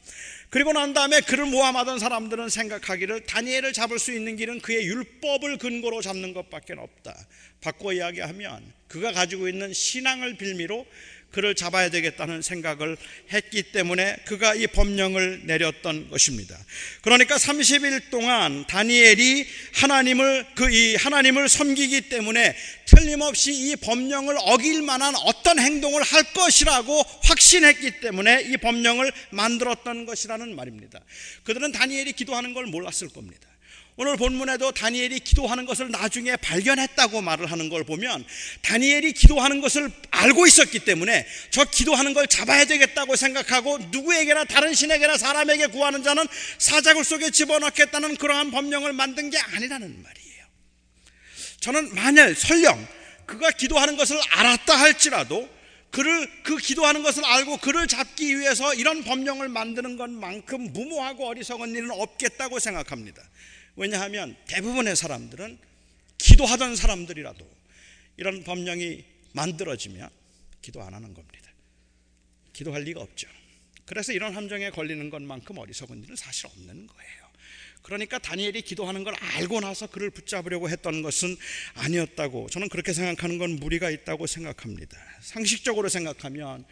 그리고 0.53 0.75
난 0.75 0.93
다음에 0.93 1.21
그를 1.21 1.47
모함하던 1.47 1.99
사람들은 1.99 2.51
생각하기를 2.51 3.25
다니엘을 3.25 3.73
잡을 3.73 3.99
수 3.99 4.13
있는 4.13 4.37
길은 4.37 4.61
그의 4.61 4.87
율법을 4.87 5.57
근거로 5.57 6.03
잡는 6.03 6.35
것밖에 6.35 6.75
없다. 6.77 7.17
바꿔 7.63 7.95
이야기하면 7.95 8.63
그가 8.87 9.13
가지고 9.13 9.49
있는 9.49 9.73
신앙을 9.73 10.37
빌미로 10.37 10.87
그를 11.33 11.55
잡아야 11.55 11.89
되겠다는 11.91 12.43
생각을 12.43 12.97
했기 13.33 13.62
때문에 13.62 14.17
그가 14.27 14.55
이 14.55 14.67
법령을 14.67 15.43
내렸던 15.45 16.11
것입니다. 16.11 16.59
그러니까 17.01 17.37
30일 17.37 18.11
동안 18.11 18.67
다니엘이 18.67 19.47
하나님을 19.75 20.47
그 20.55 20.73
이 20.73 20.97
하나님을 20.97 21.51
섬기기 21.51 22.09
때문에 22.09 22.57
틀림없이 22.87 23.53
이 23.53 23.77
법령을 23.77 24.37
어길 24.41 24.83
만한 24.83 25.15
어떤 25.17 25.59
행동을 25.59 26.03
할 26.03 26.33
것이라고 26.33 27.03
확신했기 27.25 28.01
때문에 28.01 28.43
이 28.43 28.57
법령을 28.57 29.12
만들었던 29.31 30.07
것이라는 30.07 30.57
말입니다. 30.57 31.01
그들은 31.45 31.73
다니엘이 31.73 32.12
기도하는 32.12 32.55
걸 32.55 32.67
몰랐을 32.67 33.11
겁니다. 33.15 33.52
오늘 33.97 34.17
본문에도 34.17 34.73
다니엘이 34.73 35.21
기도하는 35.21 35.67
것을 35.67 35.91
나중에 35.91 36.37
발견했다고 36.37 37.21
말을 37.21 37.53
하는 37.53 37.69
걸 37.69 37.85
보면 37.85 38.25
다니엘이 38.63 39.13
기도하는 39.13 39.61
것을 39.61 39.91
알고 40.11 40.47
있었기 40.47 40.81
때문에 40.81 41.27
저 41.51 41.65
기도하는 41.65 42.15
걸 42.15 42.27
잡아야 42.27 42.65
되겠다고 42.65 43.17
생각하고 43.17 43.79
누구에게나 43.91 44.45
다른 44.45 44.73
신에게나 44.73 45.19
사람에게 45.19 45.67
구하는 45.67 46.03
자는 46.03 46.27
사자굴 46.57 47.05
속에 47.05 47.31
집어넣겠다는 47.31 48.17
그러한 48.17 48.51
법령을 48.51 48.95
만든 48.95 49.29
게 49.29 49.37
아니라는 49.39 50.03
말이에요. 50.03 50.45
저는 51.61 51.95
만약 51.95 52.35
설령 52.35 52.89
그가 53.27 53.51
기도하는 53.51 53.99
것을 53.99 54.19
알았다 54.31 54.75
할지라도 54.75 55.49
그를 55.91 56.27
그 56.43 56.57
기도하는 56.57 57.03
것을 57.03 57.23
알고 57.27 57.59
그를 57.59 57.87
잡기 57.87 58.39
위해서 58.39 58.73
이런 58.73 59.05
법령을 59.05 59.51
만드는 59.51 59.99
것만큼 59.99 60.73
무모하고 60.73 61.29
어리석은 61.29 61.75
일은 61.75 61.91
없겠다고 61.91 62.59
생각합니다. 62.59 63.23
왜냐하면 63.76 64.37
대부분의 64.49 64.97
사람들은 64.97 65.59
기도하던 66.19 66.76
사람들이라도 66.76 67.49
이런 68.17 68.45
법령이 68.45 69.05
만들어지면 69.33 70.09
기도 70.61 70.83
안 70.83 70.95
하는 70.95 71.14
겁니다. 71.14 71.50
기도할 72.52 72.83
리가 72.83 73.00
없죠. 73.00 73.29
그래서 73.87 74.12
이런 74.12 74.35
함정에 74.37 74.71
걸리는 74.71 75.11
것만큼 75.11 75.59
어리석은 75.59 76.05
일은 76.05 76.17
사실 76.17 76.47
없는 76.47 76.87
거예요. 76.87 77.23
그러니까 77.83 78.19
다니엘이 78.19 78.62
기도하는 78.62 79.02
걸 79.02 79.14
알고 79.19 79.61
나서 79.61 79.88
그를 79.88 80.11
붙잡으려고 80.11 80.71
했던 80.71 81.02
것은 81.02 81.37
아니었다고 81.75 82.49
저는 82.49 82.69
그렇게 82.69 82.93
생각하는 82.93 83.38
건 83.38 83.57
무리가 83.57 83.91
있다고 83.91 84.26
생각합니다. 84.26 84.97
상식적으로 85.21 85.88
생각하면 85.88 86.64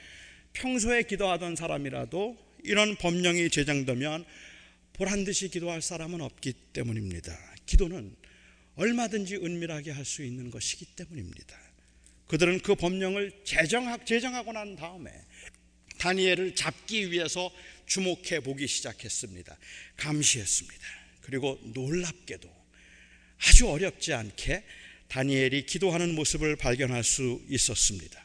평소에 0.53 1.03
기도하던 1.03 1.57
사람이라도 1.57 2.37
이런 2.63 2.95
법령이 2.97 3.51
제정되면 3.51 4.25
보란 5.01 5.25
듯이 5.25 5.49
기도할 5.49 5.81
사람은 5.81 6.21
없기 6.21 6.53
때문입니다. 6.75 7.35
기도는 7.65 8.15
얼마든지 8.75 9.37
은밀하게 9.37 9.93
할 9.93 10.05
수 10.05 10.23
있는 10.23 10.51
것이기 10.51 10.85
때문입니다. 10.95 11.59
그들은 12.27 12.61
그 12.61 12.75
법령을 12.75 13.33
제정하, 13.43 13.97
제정하고 14.05 14.53
난 14.53 14.77
다음에 14.77 15.11
다니엘을 15.97 16.55
잡기 16.55 17.11
위해서 17.11 17.51
주목해 17.87 18.41
보기 18.41 18.67
시작했습니다. 18.67 19.57
감시했습니다. 19.97 20.87
그리고 21.23 21.59
놀랍게도 21.63 22.55
아주 23.39 23.71
어렵지 23.71 24.13
않게 24.13 24.63
다니엘이 25.09 25.65
기도하는 25.65 26.15
모습을 26.15 26.57
발견할 26.57 27.05
수 27.05 27.43
있었습니다. 27.49 28.23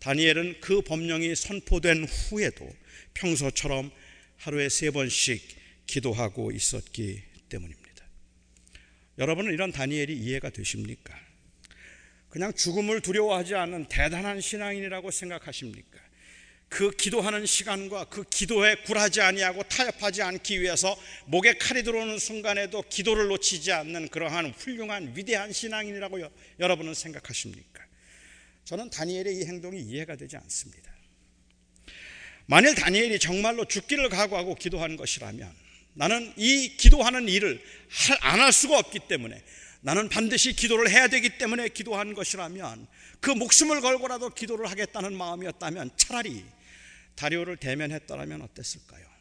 다니엘은 0.00 0.60
그 0.60 0.82
법령이 0.82 1.34
선포된 1.34 2.04
후에도 2.04 2.70
평소처럼 3.14 3.90
하루에 4.36 4.68
세 4.68 4.90
번씩 4.90 5.61
기도하고 5.92 6.52
있었기 6.52 7.22
때문입니다. 7.50 8.06
여러분은 9.18 9.52
이런 9.52 9.72
다니엘이 9.72 10.16
이해가 10.16 10.48
되십니까? 10.48 11.14
그냥 12.30 12.54
죽음을 12.54 13.02
두려워하지 13.02 13.54
않는 13.54 13.88
대단한 13.90 14.40
신앙인이라고 14.40 15.10
생각하십니까? 15.10 16.00
그 16.70 16.90
기도하는 16.92 17.44
시간과 17.44 18.06
그 18.06 18.24
기도에 18.24 18.76
굴하지 18.86 19.20
아니하고 19.20 19.64
타협하지 19.64 20.22
않기 20.22 20.62
위해서 20.62 20.98
목에 21.26 21.58
칼이 21.58 21.82
들어오는 21.82 22.18
순간에도 22.18 22.82
기도를 22.88 23.26
놓치지 23.26 23.70
않는 23.72 24.08
그러한 24.08 24.54
훌륭한 24.56 25.14
위대한 25.14 25.52
신앙인이라고 25.52 26.22
여, 26.22 26.30
여러분은 26.58 26.94
생각하십니까? 26.94 27.84
저는 28.64 28.88
다니엘의 28.88 29.36
이 29.36 29.44
행동이 29.44 29.82
이해가 29.82 30.16
되지 30.16 30.38
않습니다. 30.38 30.90
만일 32.46 32.74
다니엘이 32.74 33.18
정말로 33.18 33.66
죽기를 33.66 34.08
각오하고 34.08 34.54
기도한 34.54 34.96
것이라면 34.96 35.61
나는 35.94 36.32
이 36.36 36.76
기도하는 36.76 37.28
일을 37.28 37.62
안 38.20 38.40
할 38.40 38.52
수가 38.52 38.78
없기 38.78 39.00
때문에 39.08 39.42
나는 39.82 40.08
반드시 40.08 40.54
기도를 40.54 40.90
해야 40.90 41.08
되기 41.08 41.38
때문에 41.38 41.68
기도한 41.68 42.14
것이라면 42.14 42.86
그 43.20 43.30
목숨을 43.30 43.80
걸고라도 43.80 44.30
기도를 44.30 44.70
하겠다는 44.70 45.16
마음이었다면 45.16 45.90
차라리 45.96 46.44
다리오를 47.16 47.56
대면했더라면 47.56 48.42
어땠을까요? 48.42 49.12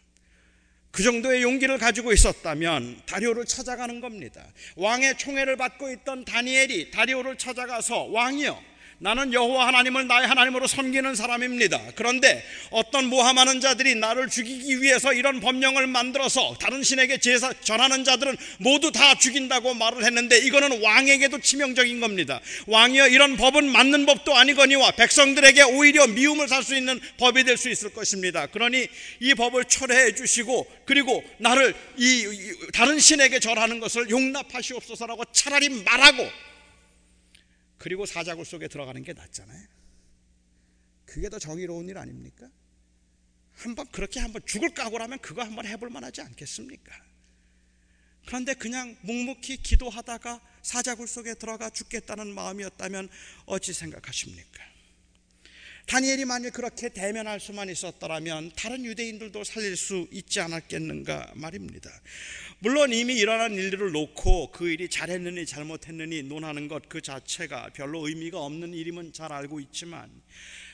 그 0.91 1.03
정도의 1.03 1.41
용기를 1.41 1.77
가지고 1.77 2.11
있었다면 2.13 3.03
다리오를 3.05 3.45
찾아가는 3.45 4.01
겁니다. 4.01 4.45
왕의 4.75 5.17
총애를 5.17 5.57
받고 5.57 5.91
있던 5.91 6.25
다니엘이 6.25 6.91
다리오를 6.91 7.37
찾아가서 7.37 8.03
왕이여 8.05 8.70
나는 9.03 9.33
여호와 9.33 9.65
하나님을 9.65 10.05
나의 10.05 10.27
하나님으로 10.27 10.67
섬기는 10.67 11.15
사람입니다. 11.15 11.81
그런데 11.95 12.45
어떤 12.69 13.07
모함하는 13.07 13.59
자들이 13.59 13.95
나를 13.95 14.29
죽이기 14.29 14.79
위해서 14.83 15.11
이런 15.11 15.39
법령을 15.39 15.87
만들어서 15.87 16.55
다른 16.59 16.83
신에게 16.83 17.17
제사 17.17 17.51
전하는 17.61 18.03
자들은 18.03 18.37
모두 18.59 18.91
다 18.91 19.15
죽인다고 19.15 19.73
말을 19.73 20.05
했는데 20.05 20.37
이거는 20.37 20.83
왕에게도 20.83 21.39
치명적인 21.39 21.99
겁니다. 21.99 22.39
왕이여 22.67 23.07
이런 23.07 23.37
법은 23.37 23.71
맞는 23.71 24.05
법도 24.05 24.35
아니거니와 24.35 24.91
백성들에게 24.91 25.63
오히려 25.63 26.05
미움을 26.05 26.47
살 26.47 26.61
수 26.61 26.75
있는 26.75 26.99
법이 27.17 27.43
될 27.43 27.57
수 27.57 27.69
있을 27.69 27.91
것입니다. 27.91 28.45
그러니 28.45 28.87
이 29.19 29.33
법을 29.33 29.65
철회해 29.65 30.13
주시고 30.13 30.67
그리고 30.85 31.23
나를 31.39 31.73
이 31.97 32.23
다른 32.71 32.99
신에게 32.99 33.39
절하는 33.39 33.79
것을 33.79 34.11
용납하시옵소서라고 34.11 35.25
차라리 35.31 35.69
말하고 35.69 36.50
그리고 37.81 38.05
사자굴 38.05 38.45
속에 38.45 38.67
들어가는 38.67 39.01
게 39.01 39.13
낫잖아요. 39.13 39.67
그게 41.03 41.29
더 41.29 41.39
정의로운 41.39 41.89
일 41.89 41.97
아닙니까? 41.97 42.47
한번 43.55 43.87
그렇게 43.87 44.19
한번 44.19 44.43
죽을 44.45 44.71
각오라면 44.75 45.17
그거 45.17 45.41
한번 45.41 45.65
해볼 45.65 45.89
만하지 45.89 46.21
않겠습니까? 46.21 46.93
그런데 48.27 48.53
그냥 48.53 48.95
묵묵히 49.01 49.63
기도하다가 49.63 50.39
사자굴 50.61 51.07
속에 51.07 51.33
들어가 51.33 51.71
죽겠다는 51.71 52.35
마음이었다면 52.35 53.09
어찌 53.47 53.73
생각하십니까? 53.73 54.63
다니엘이 55.91 56.23
만일 56.23 56.51
그렇게 56.51 56.87
대면할 56.87 57.41
수만 57.41 57.67
있었더라면 57.67 58.53
다른 58.55 58.85
유대인들도 58.85 59.43
살릴 59.43 59.75
수 59.75 60.07
있지 60.09 60.39
않았겠는가 60.39 61.33
말입니다. 61.35 61.91
물론 62.59 62.93
이미 62.93 63.15
일어난 63.15 63.53
일들을 63.53 63.91
놓고 63.91 64.51
그 64.51 64.69
일이 64.69 64.87
잘했느니 64.87 65.45
잘못했느니 65.45 66.23
논하는 66.23 66.69
것 66.69 66.83
그 66.87 67.01
자체가 67.01 67.71
별로 67.73 68.07
의미가 68.07 68.39
없는 68.39 68.73
일임은 68.73 69.11
잘 69.11 69.33
알고 69.33 69.59
있지만 69.59 70.09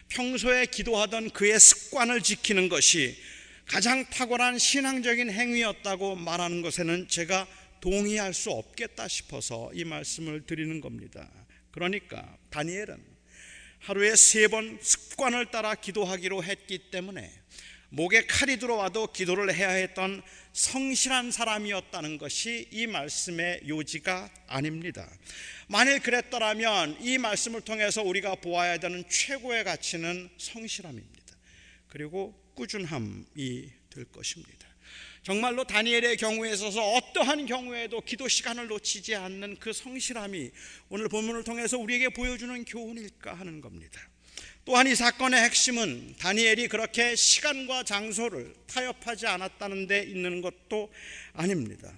평소에 0.09 0.67
기도하던 0.67 1.31
그의 1.31 1.59
습관을 1.59 2.21
지키는 2.21 2.69
것이 2.69 3.17
가장 3.65 4.07
탁월한 4.11 4.59
신앙적인 4.59 5.31
행위였다고 5.31 6.15
말하는 6.15 6.61
것에는 6.61 7.07
제가 7.07 7.47
동의할 7.81 8.35
수 8.35 8.51
없겠다 8.51 9.07
싶어서 9.07 9.71
이 9.73 9.83
말씀을 9.83 10.45
드리는 10.45 10.79
겁니다. 10.79 11.27
그러니까 11.71 12.37
다니엘은 12.51 13.16
하루에 13.79 14.15
세 14.15 14.47
번 14.47 14.79
습관을 14.81 15.51
따라 15.51 15.75
기도하기로 15.75 16.43
했기 16.43 16.89
때문에 16.91 17.31
목에 17.89 18.25
칼이 18.25 18.57
들어와도 18.59 19.07
기도를 19.13 19.53
해야 19.53 19.69
했던 19.69 20.21
성실한 20.51 21.31
사람이었다는 21.31 22.17
것이 22.17 22.67
이 22.71 22.85
말씀의 22.87 23.61
요지가 23.67 24.29
아닙니다. 24.47 25.09
만일 25.67 25.99
그랬더라면 26.01 26.97
이 27.01 27.17
말씀을 27.17 27.61
통해서 27.61 28.01
우리가 28.01 28.35
보아야 28.35 28.77
되는 28.77 29.07
최고의 29.09 29.63
가치는 29.63 30.29
성실함입니다. 30.37 31.37
그리고 31.87 32.33
꾸준함이 32.55 33.71
될 33.89 34.05
것입니다. 34.11 34.66
정말로 35.27 35.65
다니엘의 35.65 36.15
경우에 36.15 36.53
있어서 36.53 36.81
어떠한 36.93 37.47
경우에도 37.47 37.99
기도 37.99 38.29
시간을 38.29 38.67
놓치지 38.67 39.13
않는 39.15 39.57
그 39.59 39.73
성실함이 39.73 40.51
오늘 40.87 41.09
본문을 41.09 41.43
통해서 41.43 41.77
우리에게 41.77 42.07
보여주는 42.07 42.63
교훈일까 42.63 43.33
하는 43.33 43.59
겁니다. 43.59 43.99
또한 44.63 44.87
이 44.87 44.95
사건의 44.95 45.43
핵심은 45.43 46.15
다니엘이 46.17 46.69
그렇게 46.69 47.17
시간과 47.17 47.83
장소를 47.83 48.55
타협하지 48.67 49.27
않았다는 49.27 49.87
데 49.87 50.03
있는 50.03 50.41
것도 50.41 50.89
아닙니다. 51.33 51.91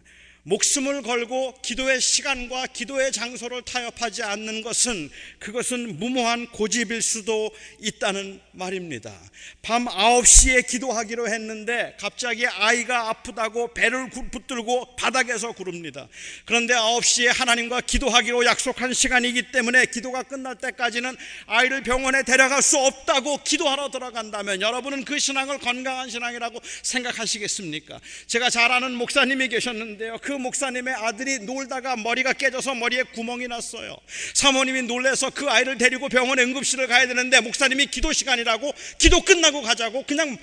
목숨을 0.49 1.03
걸고 1.03 1.53
기도의 1.61 2.01
시간과 2.01 2.65
기도의 2.67 3.11
장소를 3.11 3.61
타협하지 3.61 4.23
않는 4.23 4.63
것은 4.63 5.11
그것은 5.37 5.99
무모한 5.99 6.47
고집일 6.47 7.03
수도 7.03 7.51
있다는 7.79 8.41
말입니다. 8.53 9.13
밤 9.61 9.85
9시에 9.85 10.67
기도하기로 10.67 11.27
했는데 11.27 11.95
갑자기 11.99 12.47
아이가 12.47 13.09
아프다고 13.09 13.73
배를 13.75 14.09
붙들고 14.09 14.95
바닥에서 14.95 15.51
구릅니다. 15.51 16.07
그런데 16.45 16.73
9시에 16.73 17.27
하나님과 17.27 17.81
기도하기로 17.81 18.45
약속한 18.45 18.91
시간이기 18.91 19.51
때문에 19.51 19.85
기도가 19.85 20.23
끝날 20.23 20.55
때까지는 20.55 21.15
아이를 21.45 21.83
병원에 21.83 22.23
데려갈 22.23 22.63
수 22.63 22.79
없다고 22.79 23.43
기도하러 23.43 23.91
들어간다면 23.91 24.61
여러분은 24.61 25.05
그 25.05 25.19
신앙을 25.19 25.59
건강한 25.59 26.09
신앙이라고 26.09 26.59
생각하시겠습니까? 26.81 27.99
제가 28.25 28.49
잘 28.49 28.71
아는 28.71 28.95
목사님이 28.95 29.49
계셨는데요. 29.49 30.17
그 30.23 30.38
목사님의 30.39 30.93
아들이 30.93 31.39
놀다가 31.39 31.95
머리가 31.95 32.33
깨져서 32.33 32.75
머리에 32.75 33.03
구멍이 33.03 33.47
났어요. 33.47 33.97
사모님이 34.33 34.83
놀래서 34.83 35.29
그 35.29 35.49
아이를 35.49 35.77
데리고 35.77 36.09
병원 36.09 36.39
응급실을 36.39 36.87
가야 36.87 37.07
되는데 37.07 37.39
목사님이 37.41 37.87
기도 37.87 38.11
시간이라고 38.11 38.73
기도 38.97 39.21
끝나고 39.21 39.61
가자고 39.61 40.03
그냥 40.05 40.37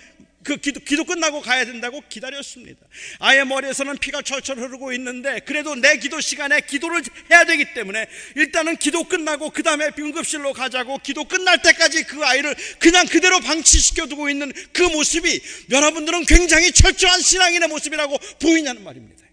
그 0.46 0.56
기도, 0.59 0.78
기도 0.78 1.04
끝나고 1.04 1.40
가야 1.40 1.64
된다고 1.64 2.00
기다렸습니다. 2.09 2.80
아예 3.18 3.42
머리에서는 3.42 3.98
피가 3.98 4.22
철철 4.22 4.59
흐르고 4.59 4.92
있는데 4.92 5.40
그래도 5.40 5.74
내 5.74 5.98
기도 5.98 6.20
시간에 6.20 6.61
기도를 6.61 7.02
해야 7.32 7.44
되기 7.44 7.74
때문에 7.74 8.06
일단은 8.37 8.76
기도 8.76 9.02
끝나고 9.02 9.50
그 9.50 9.64
다음에 9.64 9.90
응급실로 9.98 10.52
가자고 10.52 10.98
기도 10.98 11.24
끝날 11.24 11.61
때까지 11.62 12.04
그 12.04 12.24
아이를 12.24 12.54
그냥 12.78 13.06
그대로 13.06 13.40
방치시켜 13.40 14.06
두고 14.06 14.30
있는 14.30 14.52
그 14.72 14.82
모습이 14.82 15.40
여러분들은 15.72 16.26
굉장히 16.26 16.70
철저한 16.70 17.20
신앙인의 17.20 17.68
모습이라고 17.68 18.16
보이냐는 18.40 18.85
말입니다. 18.85 19.26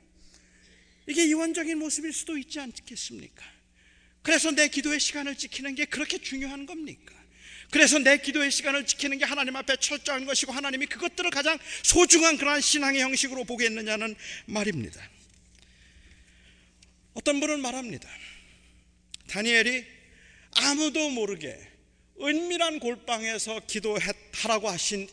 이게 1.07 1.25
이원적인 1.25 1.77
모습일 1.77 2.13
수도 2.13 2.37
있지 2.37 2.59
않겠습니까? 2.59 3.43
그래서 4.21 4.51
내 4.51 4.69
기도의 4.69 4.99
시간을 4.99 5.35
지키는 5.35 5.75
게 5.75 5.85
그렇게 5.85 6.17
중요한 6.17 6.65
겁니까? 6.65 7.13
그래서 7.71 7.97
내 7.99 8.17
기도의 8.17 8.51
시간을 8.51 8.85
지키는 8.85 9.17
게 9.17 9.25
하나님 9.25 9.55
앞에 9.55 9.77
철저한 9.77 10.25
것이고 10.25 10.51
하나님이 10.51 10.85
그것들을 10.85 11.29
가장 11.31 11.57
소중한 11.81 12.37
그러한 12.37 12.61
신앙의 12.61 13.01
형식으로 13.01 13.43
보겠느냐는 13.45 14.15
말입니다. 14.45 15.09
어떤 17.15 17.39
분은 17.39 17.61
말합니다. 17.61 18.07
다니엘이 19.27 19.85
아무도 20.57 21.09
모르게 21.09 21.59
은밀한 22.21 22.79
골방에서 22.79 23.61
기도하라고 23.65 24.69
하신 24.69 25.09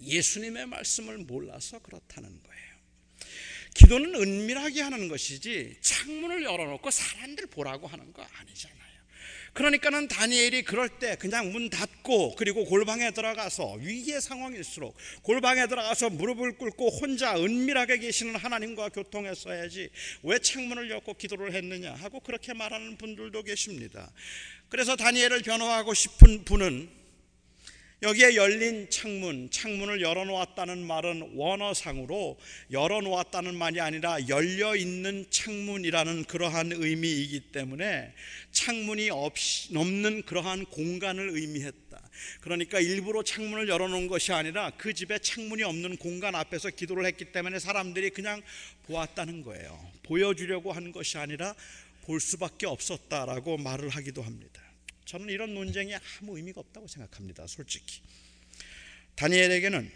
예수님의 0.00 0.66
말씀을 0.66 1.18
몰라서 1.18 1.78
그렇다는 1.80 2.42
거예요. 2.42 2.51
기도는 3.92 4.14
은밀하게 4.14 4.80
하는 4.80 5.08
것이지 5.08 5.76
창문을 5.82 6.44
열어놓고 6.44 6.90
사람들 6.90 7.48
보라고 7.48 7.86
하는 7.86 8.10
거 8.14 8.22
아니잖아요. 8.22 8.80
그러니까는 9.52 10.08
다니엘이 10.08 10.62
그럴 10.62 10.88
때 10.88 11.14
그냥 11.16 11.52
문 11.52 11.68
닫고 11.68 12.36
그리고 12.36 12.64
골방에 12.64 13.10
들어가서 13.10 13.74
위기의 13.74 14.22
상황일수록 14.22 14.96
골방에 15.22 15.66
들어가서 15.66 16.08
무릎을 16.08 16.56
꿇고 16.56 16.88
혼자 16.88 17.36
은밀하게 17.36 17.98
계시는 17.98 18.36
하나님과 18.36 18.88
교통했어야지 18.88 19.90
왜 20.22 20.38
창문을 20.38 20.88
열고 20.88 21.12
기도를 21.12 21.52
했느냐 21.52 21.92
하고 21.92 22.20
그렇게 22.20 22.54
말하는 22.54 22.96
분들도 22.96 23.42
계십니다. 23.42 24.10
그래서 24.70 24.96
다니엘을 24.96 25.42
변호하고 25.42 25.92
싶은 25.92 26.46
분은 26.46 27.01
여기에 28.02 28.34
열린 28.34 28.90
창문, 28.90 29.48
창문을 29.48 30.00
열어놓았다는 30.00 30.84
말은 30.84 31.34
원어상으로 31.36 32.36
열어놓았다는 32.72 33.54
말이 33.54 33.80
아니라 33.80 34.16
열려 34.26 34.74
있는 34.74 35.24
창문이라는 35.30 36.24
그러한 36.24 36.72
의미이기 36.72 37.52
때문에 37.52 38.12
창문이 38.50 39.10
없이 39.10 39.72
넘는 39.72 40.22
그러한 40.22 40.64
공간을 40.64 41.30
의미했다. 41.30 42.02
그러니까 42.40 42.80
일부러 42.80 43.22
창문을 43.22 43.68
열어놓은 43.68 44.08
것이 44.08 44.32
아니라 44.32 44.72
그 44.76 44.92
집에 44.92 45.20
창문이 45.20 45.62
없는 45.62 45.96
공간 45.98 46.34
앞에서 46.34 46.70
기도를 46.70 47.06
했기 47.06 47.26
때문에 47.26 47.60
사람들이 47.60 48.10
그냥 48.10 48.42
보았다는 48.88 49.42
거예요. 49.42 49.92
보여주려고 50.02 50.72
한 50.72 50.90
것이 50.90 51.18
아니라 51.18 51.54
볼 52.02 52.18
수밖에 52.18 52.66
없었다라고 52.66 53.58
말을 53.58 53.90
하기도 53.90 54.22
합니다. 54.22 54.61
저는 55.04 55.28
이런 55.28 55.54
논쟁이 55.54 55.94
아무 55.94 56.36
의미가 56.36 56.60
없다고 56.60 56.86
생각합니다. 56.86 57.46
솔직히. 57.46 58.02
다니엘에게는 59.16 59.90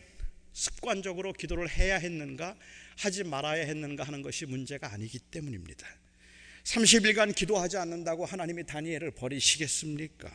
습관적으로 0.53 1.33
기도를 1.33 1.69
해야 1.69 1.97
했는가 1.97 2.57
하지 2.99 3.25
말아야 3.25 3.65
했는가 3.65 4.05
하는 4.05 4.23
것이 4.23 4.47
문제가 4.47 4.93
아니기 4.93 5.19
때문입니다. 5.19 5.87
30일간 6.67 7.33
기도하지 7.33 7.77
않는다고 7.77 8.27
하나님이 8.27 8.67
다니엘을 8.67 9.13
버리시겠습니까? 9.13 10.29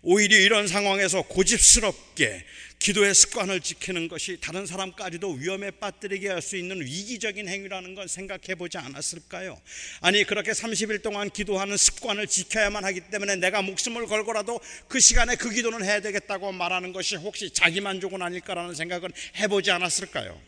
오히려 0.00 0.38
이런 0.38 0.66
상황에서 0.66 1.20
고집스럽게 1.22 2.42
기도의 2.78 3.14
습관을 3.14 3.60
지키는 3.60 4.08
것이 4.08 4.38
다른 4.40 4.64
사람까지도 4.64 5.32
위험에 5.32 5.70
빠뜨리게 5.72 6.28
할 6.28 6.44
수 6.44 6.56
있는 6.56 6.80
위기적인 6.82 7.48
행위라는 7.48 7.94
건 7.94 8.06
생각해 8.06 8.54
보지 8.56 8.76
않았을까요? 8.76 9.58
아니, 10.00 10.24
그렇게 10.24 10.52
30일 10.52 11.02
동안 11.02 11.30
기도하는 11.30 11.76
습관을 11.78 12.26
지켜야만 12.26 12.84
하기 12.84 13.00
때문에 13.10 13.36
내가 13.36 13.62
목숨을 13.62 14.06
걸고라도 14.06 14.60
그 14.88 15.00
시간에 15.00 15.36
그 15.36 15.50
기도는 15.50 15.84
해야 15.84 16.00
되겠다고 16.00 16.52
말하는 16.52 16.92
것이 16.92 17.16
혹시 17.16 17.50
자기 17.50 17.80
만족은 17.80 18.20
아닐까라는 18.20 18.74
생각은 18.74 19.10
해보지 19.36 19.70
않았을까요? 19.70 20.38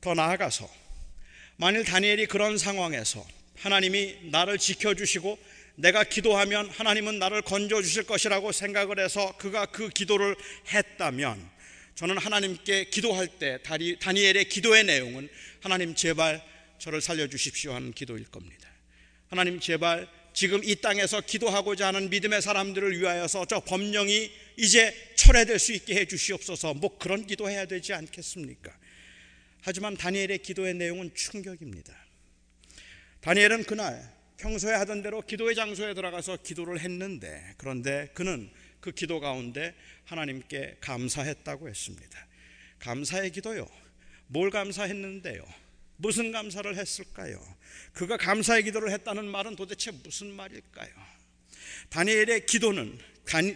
더 0.00 0.14
나아가서 0.14 0.79
만일 1.60 1.84
다니엘이 1.84 2.24
그런 2.24 2.56
상황에서 2.56 3.22
하나님이 3.58 4.30
나를 4.30 4.56
지켜주시고 4.56 5.38
내가 5.74 6.04
기도하면 6.04 6.70
하나님은 6.70 7.18
나를 7.18 7.42
건져주실 7.42 8.04
것이라고 8.04 8.50
생각을 8.50 8.98
해서 8.98 9.36
그가 9.36 9.66
그 9.66 9.90
기도를 9.90 10.36
했다면 10.72 11.50
저는 11.96 12.16
하나님께 12.16 12.84
기도할 12.84 13.28
때 13.28 13.58
다니엘의 13.62 14.48
기도의 14.48 14.84
내용은 14.84 15.28
하나님 15.60 15.94
제발 15.94 16.42
저를 16.78 17.02
살려주십시오 17.02 17.74
하는 17.74 17.92
기도일 17.92 18.24
겁니다. 18.24 18.66
하나님 19.28 19.60
제발 19.60 20.08
지금 20.32 20.64
이 20.64 20.76
땅에서 20.76 21.20
기도하고자 21.20 21.88
하는 21.88 22.08
믿음의 22.08 22.40
사람들을 22.40 22.98
위하여서 22.98 23.44
저 23.44 23.60
법령이 23.60 24.32
이제 24.56 24.94
철회될 25.14 25.58
수 25.58 25.74
있게 25.74 25.96
해 25.96 26.06
주시옵소서 26.06 26.72
뭐 26.72 26.96
그런 26.96 27.26
기도해야 27.26 27.66
되지 27.66 27.92
않겠습니까? 27.92 28.79
하지만 29.62 29.96
다니엘의 29.96 30.38
기도의 30.38 30.74
내용은 30.74 31.14
충격입니다. 31.14 31.94
다니엘은 33.20 33.64
그날 33.64 34.20
평소에 34.38 34.74
하던 34.74 35.02
대로 35.02 35.20
기도의 35.20 35.54
장소에 35.54 35.94
들어가서 35.94 36.38
기도를 36.38 36.80
했는데 36.80 37.54
그런데 37.58 38.08
그는 38.14 38.50
그 38.80 38.90
기도 38.92 39.20
가운데 39.20 39.74
하나님께 40.04 40.78
감사했다고 40.80 41.68
했습니다. 41.68 42.26
감사의 42.78 43.30
기도요. 43.32 43.68
뭘 44.26 44.50
감사했는데요? 44.50 45.44
무슨 45.96 46.32
감사를 46.32 46.76
했을까요? 46.76 47.38
그가 47.92 48.16
감사의 48.16 48.64
기도를 48.64 48.90
했다는 48.92 49.26
말은 49.26 49.56
도대체 49.56 49.90
무슨 49.90 50.32
말일까요? 50.32 50.90
다니엘의 51.90 52.46
기도는 52.46 52.98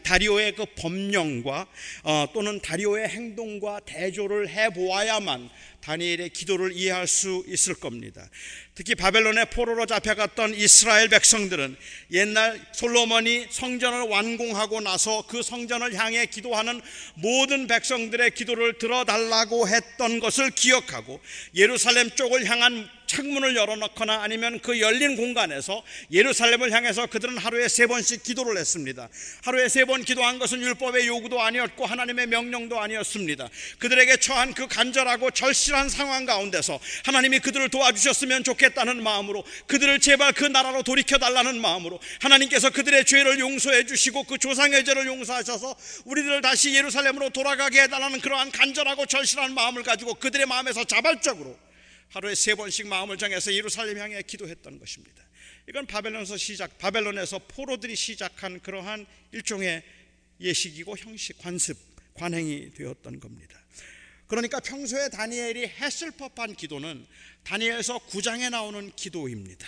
다리오의 0.02 0.54
그 0.54 0.64
법령과 0.76 1.66
어, 2.04 2.26
또는 2.32 2.60
다리오의 2.60 3.08
행동과 3.08 3.80
대조를 3.80 4.48
해 4.48 4.70
보아야만 4.70 5.50
다니엘의 5.84 6.30
기도를 6.30 6.72
이해할 6.72 7.06
수 7.06 7.44
있을 7.46 7.74
겁니다. 7.74 8.26
특히 8.74 8.94
바벨론의 8.94 9.50
포로로 9.50 9.86
잡혀갔던 9.86 10.54
이스라엘 10.54 11.08
백성들은 11.08 11.76
옛날 12.12 12.60
솔로몬이 12.72 13.46
성전을 13.50 14.08
완공하고 14.08 14.80
나서 14.80 15.24
그 15.28 15.42
성전을 15.42 15.94
향해 15.94 16.26
기도하는 16.26 16.80
모든 17.14 17.66
백성들의 17.66 18.30
기도를 18.32 18.78
들어달라고 18.78 19.68
했던 19.68 20.20
것을 20.20 20.50
기억하고 20.50 21.20
예루살렘 21.54 22.10
쪽을 22.10 22.46
향한 22.46 22.88
창문을 23.06 23.54
열어놓거나 23.54 24.22
아니면 24.22 24.58
그 24.60 24.80
열린 24.80 25.16
공간에서 25.16 25.84
예루살렘을 26.10 26.72
향해서 26.72 27.06
그들은 27.06 27.36
하루에 27.36 27.68
세 27.68 27.86
번씩 27.86 28.22
기도를 28.22 28.56
했습니다. 28.56 29.08
하루에 29.44 29.63
세 29.68 29.84
번 29.84 30.02
기도한 30.04 30.38
것은 30.38 30.60
율법의 30.62 31.06
요구도 31.06 31.40
아니었고 31.40 31.86
하나님의 31.86 32.26
명령도 32.28 32.80
아니었습니다. 32.80 33.48
그들에게 33.78 34.16
처한 34.16 34.54
그 34.54 34.66
간절하고 34.66 35.30
절실한 35.30 35.88
상황 35.88 36.24
가운데서 36.24 36.78
하나님이 37.04 37.40
그들을 37.40 37.68
도와주셨으면 37.68 38.44
좋겠다는 38.44 39.02
마음으로 39.02 39.44
그들을 39.66 40.00
제발 40.00 40.32
그 40.32 40.44
나라로 40.44 40.82
돌이켜 40.82 41.18
달라는 41.18 41.60
마음으로 41.60 42.00
하나님께서 42.20 42.70
그들의 42.70 43.04
죄를 43.04 43.38
용서해 43.40 43.86
주시고 43.86 44.24
그 44.24 44.38
조상의 44.38 44.84
죄를 44.84 45.06
용서하셔서 45.06 45.76
우리들을 46.04 46.40
다시 46.40 46.74
예루살렘으로 46.74 47.30
돌아가게 47.30 47.82
해달라는 47.82 48.20
그러한 48.20 48.50
간절하고 48.52 49.06
절실한 49.06 49.54
마음을 49.54 49.82
가지고 49.82 50.14
그들의 50.14 50.46
마음에서 50.46 50.84
자발적으로 50.84 51.58
하루에 52.10 52.34
세 52.34 52.54
번씩 52.54 52.86
마음을 52.86 53.18
정해서 53.18 53.52
예루살렘 53.52 53.98
향해 53.98 54.22
기도했던 54.22 54.78
것입니다. 54.78 55.23
이건 55.68 55.86
바벨론에서 55.86 56.36
시작, 56.36 56.78
바벨론에서 56.78 57.38
포로들이 57.48 57.96
시작한 57.96 58.60
그러한 58.60 59.06
일종의 59.32 59.82
예식이고 60.40 60.96
형식, 60.96 61.38
관습, 61.38 61.76
관행이 62.14 62.74
되었던 62.74 63.20
겁니다. 63.20 63.58
그러니까 64.26 64.60
평소에 64.60 65.08
다니엘이 65.08 65.66
했을 65.66 66.10
법한 66.10 66.54
기도는 66.54 67.06
다니엘서 67.44 67.98
9장에 68.08 68.50
나오는 68.50 68.90
기도입니다. 68.96 69.66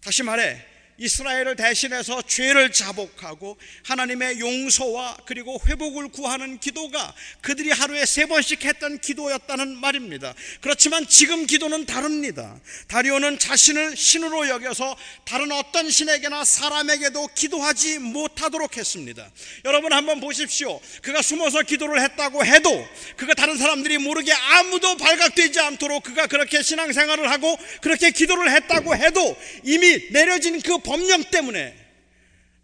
다시 0.00 0.22
말해 0.22 0.71
이스라엘을 0.98 1.56
대신해서 1.56 2.22
죄를 2.22 2.72
자복하고 2.72 3.56
하나님의 3.84 4.40
용서와 4.40 5.16
그리고 5.26 5.60
회복을 5.66 6.08
구하는 6.08 6.58
기도가 6.58 7.14
그들이 7.40 7.70
하루에 7.70 8.04
세 8.04 8.26
번씩 8.26 8.64
했던 8.64 8.98
기도였다는 8.98 9.76
말입니다. 9.76 10.34
그렇지만 10.60 11.06
지금 11.06 11.46
기도는 11.46 11.86
다릅니다. 11.86 12.60
다리오는 12.88 13.38
자신을 13.38 13.96
신으로 13.96 14.48
여겨서 14.48 14.96
다른 15.24 15.50
어떤 15.52 15.90
신에게나 15.90 16.44
사람에게도 16.44 17.28
기도하지 17.34 17.98
못하도록 17.98 18.76
했습니다. 18.76 19.30
여러분 19.64 19.92
한번 19.92 20.20
보십시오. 20.20 20.80
그가 21.02 21.22
숨어서 21.22 21.62
기도를 21.62 22.02
했다고 22.02 22.44
해도 22.44 22.86
그가 23.16 23.34
다른 23.34 23.56
사람들이 23.56 23.98
모르게 23.98 24.32
아무도 24.32 24.96
발각되지 24.96 25.58
않도록 25.60 26.02
그가 26.02 26.26
그렇게 26.26 26.62
신앙생활을 26.62 27.30
하고 27.30 27.56
그렇게 27.80 28.10
기도를 28.10 28.50
했다고 28.52 28.96
해도 28.96 29.36
이미 29.64 30.08
내려진 30.10 30.60
그 30.60 30.78
법령 30.82 31.24
때문에 31.30 31.76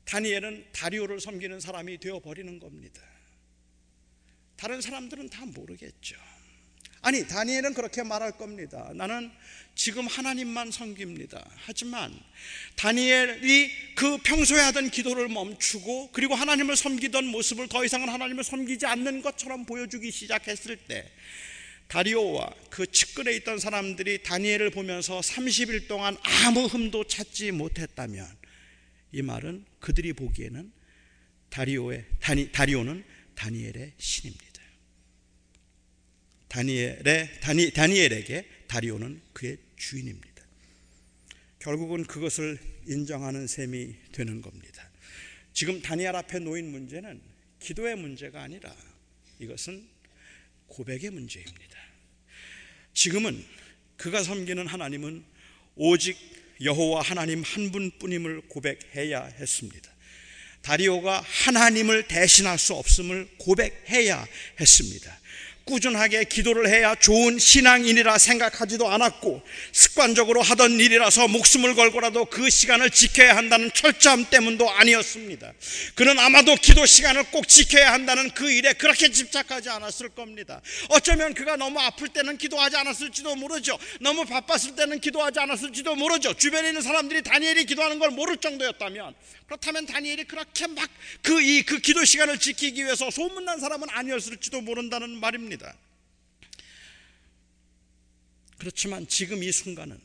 다니엘은 0.05 0.67
다리오를 0.73 1.21
섬기는 1.21 1.61
사람이 1.61 1.99
되어 1.99 2.21
버리는 2.21 2.59
겁니다. 2.59 3.03
다른 4.57 4.81
사람들은 4.81 5.29
다 5.29 5.45
모르겠죠. 5.47 6.17
아니, 7.01 7.27
다니엘은 7.27 7.75
그렇게 7.75 8.03
말할 8.03 8.33
겁니다. 8.33 8.91
나는 8.95 9.31
지금 9.75 10.07
하나님만 10.07 10.73
섬깁니다. 10.73 11.49
하지만 11.65 12.13
다니엘이 12.75 13.95
그 13.95 14.19
평소에 14.19 14.59
하던 14.61 14.91
기도를 14.91 15.29
멈추고 15.29 16.11
그리고 16.13 16.35
하나님을 16.35 16.75
섬기던 16.75 17.27
모습을 17.27 17.69
더 17.69 17.85
이상은 17.85 18.09
하나님을 18.09 18.43
섬기지 18.43 18.87
않는 18.87 19.23
것처럼 19.23 19.65
보여주기 19.65 20.11
시작했을 20.11 20.77
때 20.77 21.09
다리오와 21.89 22.55
그 22.71 22.87
측근에 22.87 23.35
있던 23.37 23.59
사람들이 23.59 24.23
다니엘을 24.23 24.71
보면서 24.71 25.21
30일 25.21 25.89
동안 25.89 26.17
아무 26.23 26.67
흠도 26.67 27.05
찾지 27.05 27.53
못했다면 27.53 28.27
이 29.13 29.23
말은 29.23 29.65
그들이 29.81 30.13
보기에는 30.13 30.71
다리오의 31.49 32.05
다니, 32.21 32.53
다리오는 32.53 33.05
다니엘의 33.35 33.95
신입니다. 33.97 34.63
다니엘의 36.49 37.41
다니, 37.41 37.71
다니엘에게 37.73 38.47
다리오는 38.67 39.23
그의 39.33 39.57
주인입니다. 39.77 40.29
결국은 41.59 42.05
그것을 42.05 42.59
인정하는 42.87 43.47
셈이 43.47 43.95
되는 44.13 44.43
겁니다. 44.43 44.91
지금 45.53 45.81
다니엘 45.81 46.15
앞에 46.15 46.39
놓인 46.39 46.71
문제는 46.71 47.21
기도의 47.61 47.97
문제가 47.97 48.43
아니라 48.43 48.75
이것은 49.39 49.89
고백의 50.69 51.11
문제입니다. 51.11 51.78
지금은 52.95 53.45
그가 53.97 54.23
섬기는 54.23 54.67
하나님은 54.67 55.25
오직 55.77 56.17
여호와 56.63 57.03
하나님 57.03 57.43
한 57.43 57.71
분뿐임을 57.71 58.43
고백해야 58.49 59.25
했습니다. 59.25 59.91
다리오가 60.63 61.25
하나님을 61.27 62.09
대신할 62.09 62.59
수 62.59 62.75
없음을 62.75 63.29
고백해야 63.39 64.27
했습니다. 64.61 65.19
꾸준하게 65.69 66.25
기도를 66.25 66.69
해야 66.69 66.95
좋은 66.95 67.39
신앙인이라 67.39 68.17
생각하지도 68.17 68.89
않았고 68.89 69.43
습관적으로 69.73 70.41
하던 70.41 70.81
일이라서 70.81 71.29
목숨을 71.29 71.75
걸고라도 71.75 72.25
그 72.25 72.49
시간을 72.49 72.91
지켜야 72.91 73.37
한다는 73.37 73.71
철저함 73.75 74.25
때문도 74.31 74.71
아니었습니다. 74.71 75.53
그는 75.95 76.19
아마도 76.19 76.55
기도 76.57 76.87
시간을 76.87 77.25
꼭 77.25 77.47
지켜야 77.47 77.93
한다는 77.93 78.31
그 78.31 78.51
일에 78.51 78.73
그렇게 78.73 79.11
집착하지 79.11 79.69
않았을 79.69 80.09
겁니다. 80.09 80.63
어쩌면 80.89 81.35
그가 81.35 81.57
너무 81.57 81.79
아플 81.81 82.09
때는 82.09 82.39
기도하지 82.39 82.77
않았을지도 82.77 83.37
모르죠. 83.37 83.79
너무 84.01 84.25
바빴을 84.25 84.75
때는 84.75 85.01
기도하지 85.01 85.39
않았을지도 85.41 85.97
모르죠. 85.97 86.33
주변에 86.33 86.69
있는 86.69 86.81
사람들이 86.81 87.23
다니엘이 87.23 87.67
기도하는 87.67 87.99
걸 87.99 88.11
모를 88.11 88.39
정도였다면 88.39 89.15
그렇다면 89.47 89.87
다니엘이 89.87 90.25
그렇게 90.25 90.67
막 90.67 90.89
그 91.23 91.41
이그 91.41 91.77
그 91.77 91.81
기도 91.81 92.05
시간을 92.05 92.39
지키기 92.39 92.85
위해서 92.85 93.11
소문난 93.11 93.61
사람은 93.61 93.89
아니었을지도 93.91 94.61
모른다는 94.61 95.21
말입니다. 95.21 95.58
그렇지만 98.59 99.07
지금 99.07 99.43
이 99.43 99.53
순간은 99.53 99.99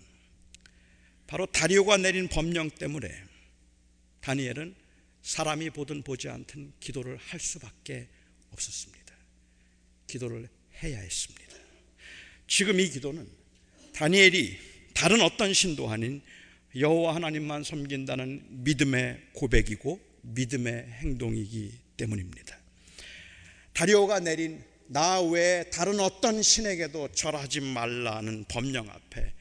바로 1.28 1.46
다리오가 1.48 1.98
내린 1.98 2.28
법령 2.28 2.70
때문에 2.72 3.10
다니엘은 4.22 4.76
사람이 5.24 5.72
보든 5.72 6.04
보지 6.04 6.30
않든 6.30 6.74
기도를 6.80 7.18
할 7.18 7.40
수밖에 7.40 8.08
없었습니다. 8.52 9.16
기도를 10.08 10.48
해야 10.84 11.00
했습니다. 11.00 11.56
지금 12.48 12.80
이 12.80 12.90
기도는 12.90 13.28
다니엘이 13.94 14.58
다른 14.94 15.22
어떤 15.22 15.54
신도 15.54 15.90
아닌 15.90 16.22
여호와 16.76 17.16
하나님만 17.16 17.64
섬긴다는 17.64 18.64
믿음의 18.64 19.30
고백이고 19.34 20.00
믿음의 20.22 20.88
행동이기 21.02 21.72
때문입니다. 21.98 22.60
다리오가 23.74 24.20
내린 24.20 24.64
나 24.88 25.22
외에 25.22 25.64
다른 25.70 26.00
어떤 26.00 26.42
신에게도 26.42 27.10
절하지 27.14 27.62
말라는 27.62 28.46
법령 28.48 28.90
앞에 28.90 29.34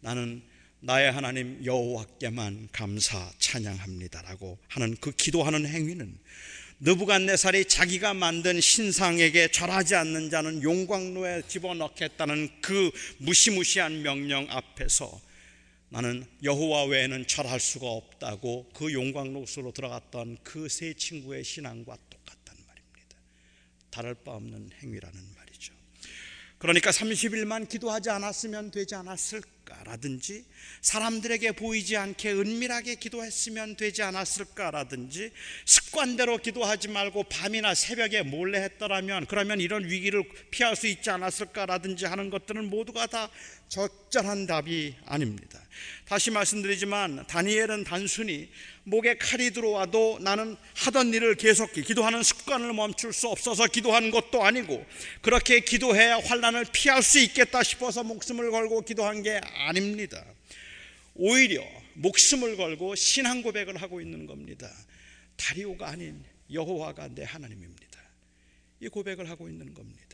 나는 0.00 0.42
나의 0.80 1.10
하나님 1.12 1.64
여호와께만 1.64 2.68
감사 2.72 3.30
찬양합니다라고 3.38 4.58
하는 4.68 4.96
그 5.00 5.12
기도하는 5.12 5.66
행위는 5.66 6.18
느부갓네살이 6.80 7.64
자기가 7.64 8.14
만든 8.14 8.60
신상에게 8.60 9.48
절하지 9.48 9.96
않는 9.96 10.30
자는 10.30 10.62
용광로에 10.62 11.42
집어넣겠다는 11.48 12.60
그 12.60 12.90
무시무시한 13.18 14.02
명령 14.02 14.46
앞에서 14.50 15.20
나는 15.88 16.24
여호와 16.42 16.84
외에는 16.84 17.26
절할 17.26 17.58
수가 17.58 17.86
없다고 17.88 18.70
그 18.74 18.92
용광로 18.92 19.46
속으로 19.46 19.72
들어갔던 19.72 20.38
그 20.44 20.68
세 20.68 20.92
친구의 20.94 21.42
신앙과. 21.44 21.96
다를 23.90 24.14
바 24.14 24.32
없는 24.32 24.70
행위라는 24.82 25.18
말이죠. 25.36 25.74
그러니까 26.58 26.90
30일만 26.90 27.68
기도하지 27.68 28.10
않았으면 28.10 28.72
되지 28.72 28.96
않았을까라든지 28.96 30.44
사람들에게 30.80 31.52
보이지 31.52 31.96
않게 31.96 32.32
은밀하게 32.32 32.96
기도했으면 32.96 33.76
되지 33.76 34.02
않았을까라든지 34.02 35.30
습관대로 35.64 36.38
기도하지 36.38 36.88
말고 36.88 37.24
밤이나 37.24 37.74
새벽에 37.74 38.22
몰래 38.22 38.60
했더라면 38.62 39.26
그러면 39.26 39.60
이런 39.60 39.84
위기를 39.84 40.24
피할 40.50 40.74
수 40.74 40.88
있지 40.88 41.10
않았을까라든지 41.10 42.06
하는 42.06 42.28
것들은 42.28 42.68
모두가 42.68 43.06
다 43.06 43.30
적절한 43.68 44.46
답이 44.46 44.96
아닙니다. 45.06 45.60
다시 46.04 46.30
말씀드리지만 46.30 47.26
다니엘은 47.26 47.84
단순히 47.84 48.50
목에 48.84 49.18
칼이 49.18 49.50
들어와도 49.50 50.18
나는 50.20 50.56
하던 50.74 51.12
일을 51.12 51.34
계속 51.34 51.72
기도하는 51.72 52.22
습관을 52.22 52.72
멈출 52.72 53.12
수 53.12 53.28
없어서 53.28 53.66
기도한 53.66 54.10
것도 54.10 54.44
아니고 54.44 54.84
그렇게 55.20 55.60
기도해야 55.60 56.18
환란을 56.18 56.66
피할 56.72 57.02
수 57.02 57.18
있겠다 57.18 57.62
싶어서 57.62 58.02
목숨을 58.02 58.50
걸고 58.50 58.82
기도한 58.82 59.22
게 59.22 59.40
아닙니다. 59.66 60.24
오히려 61.14 61.62
목숨을 61.94 62.56
걸고 62.56 62.94
신앙 62.94 63.42
고백을 63.42 63.76
하고 63.82 64.00
있는 64.00 64.26
겁니다. 64.26 64.70
다리오가 65.36 65.88
아닌 65.88 66.24
여호와가 66.52 67.08
내 67.08 67.24
하나님입니다. 67.24 68.00
이 68.80 68.88
고백을 68.88 69.28
하고 69.28 69.48
있는 69.48 69.74
겁니다. 69.74 70.07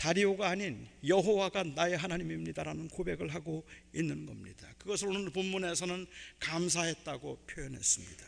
다리오가 0.00 0.48
아닌 0.48 0.88
여호와가 1.06 1.62
나의 1.62 1.98
하나님입니다라는 1.98 2.88
고백을 2.88 3.34
하고 3.34 3.66
있는 3.94 4.24
겁니다. 4.24 4.66
그것을 4.78 5.08
오늘 5.08 5.28
본문에서는 5.28 6.06
감사했다고 6.38 7.44
표현했습니다. 7.46 8.24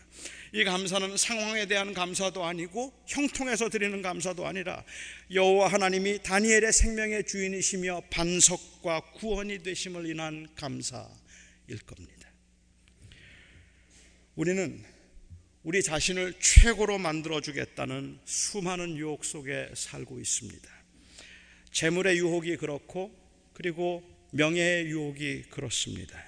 이 0.52 0.64
감사는 0.64 1.16
상황에 1.16 1.64
대한 1.64 1.94
감사도 1.94 2.44
아니고 2.44 2.92
형통해서 3.06 3.70
드리는 3.70 4.02
감사도 4.02 4.46
아니라 4.46 4.84
여호와 5.32 5.68
하나님이 5.68 6.22
다니엘의 6.22 6.74
생명의 6.74 7.24
주인이시며 7.24 8.02
반석과 8.10 9.12
구원이 9.14 9.62
되심을 9.62 10.04
인한 10.10 10.48
감사일 10.54 11.78
겁니다. 11.86 12.28
우리는 14.34 14.84
우리 15.62 15.82
자신을 15.82 16.34
최고로 16.38 16.98
만들어 16.98 17.40
주겠다는 17.40 18.18
수많은 18.26 18.98
유혹 18.98 19.24
속에 19.24 19.70
살고 19.74 20.20
있습니다. 20.20 20.81
재물의 21.72 22.18
유혹이 22.18 22.56
그렇고 22.58 23.10
그리고 23.54 24.02
명예의 24.32 24.86
유혹이 24.86 25.44
그렇습니다. 25.50 26.18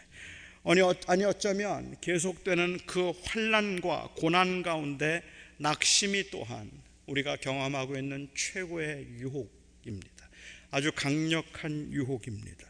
아니 1.06 1.24
어쩌면 1.24 1.96
계속되는 2.00 2.80
그 2.86 3.12
환란과 3.24 4.14
고난 4.16 4.62
가운데 4.62 5.22
낙심이 5.58 6.30
또한 6.30 6.70
우리가 7.06 7.36
경험하고 7.36 7.96
있는 7.96 8.28
최고의 8.34 9.06
유혹입니다. 9.18 10.28
아주 10.70 10.90
강력한 10.92 11.92
유혹입니다. 11.92 12.66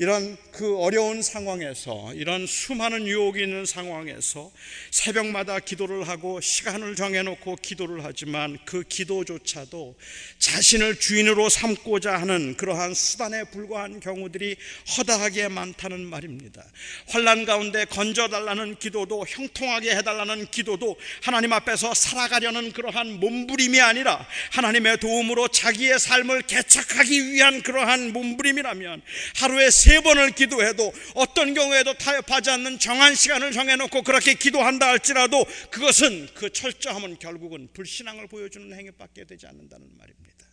이런 0.00 0.36
그 0.52 0.78
어려운 0.78 1.22
상황에서 1.22 2.14
이런 2.14 2.46
수많은 2.46 3.08
유혹이 3.08 3.42
있는 3.42 3.66
상황에서 3.66 4.52
새벽마다 4.92 5.58
기도를 5.58 6.06
하고 6.06 6.40
시간을 6.40 6.94
정해놓고 6.94 7.56
기도를 7.56 8.04
하지만 8.04 8.58
그 8.64 8.84
기도조차도 8.84 9.96
자신을 10.38 11.00
주인으로 11.00 11.48
삼고자 11.48 12.16
하는 12.16 12.56
그러한 12.56 12.94
수단에 12.94 13.42
불과한 13.50 13.98
경우들이 13.98 14.54
허다하게 14.96 15.48
많다는 15.48 16.06
말입니다. 16.06 16.64
환란 17.08 17.44
가운데 17.44 17.84
건져달라는 17.84 18.76
기도도 18.76 19.26
형통하게 19.26 19.96
해달라는 19.96 20.46
기도도 20.52 20.96
하나님 21.24 21.52
앞에서 21.52 21.92
살아가려는 21.92 22.70
그러한 22.70 23.18
몸부림이 23.18 23.80
아니라 23.80 24.24
하나님의 24.52 24.98
도움으로 24.98 25.48
자기의 25.48 25.98
삶을 25.98 26.42
개척하기 26.42 27.32
위한 27.32 27.62
그러한 27.62 28.12
몸부림이라면 28.12 29.02
하루에 29.34 29.70
세 29.70 29.87
번을 30.02 30.30
기도해도 30.32 30.92
어떤 31.14 31.54
경우에도 31.54 31.94
타협하지 31.94 32.50
않는 32.50 32.78
정한 32.78 33.14
시간을 33.14 33.52
정해놓고 33.52 34.02
그렇게 34.02 34.34
기도한다 34.34 34.88
할지라도 34.88 35.44
그것은 35.70 36.28
그 36.34 36.52
철저함은 36.52 37.18
결국은 37.18 37.68
불신앙을 37.72 38.26
보여주는 38.28 38.72
행위밖에 38.72 39.24
되지 39.24 39.46
않는다는 39.46 39.88
말입니다. 39.96 40.46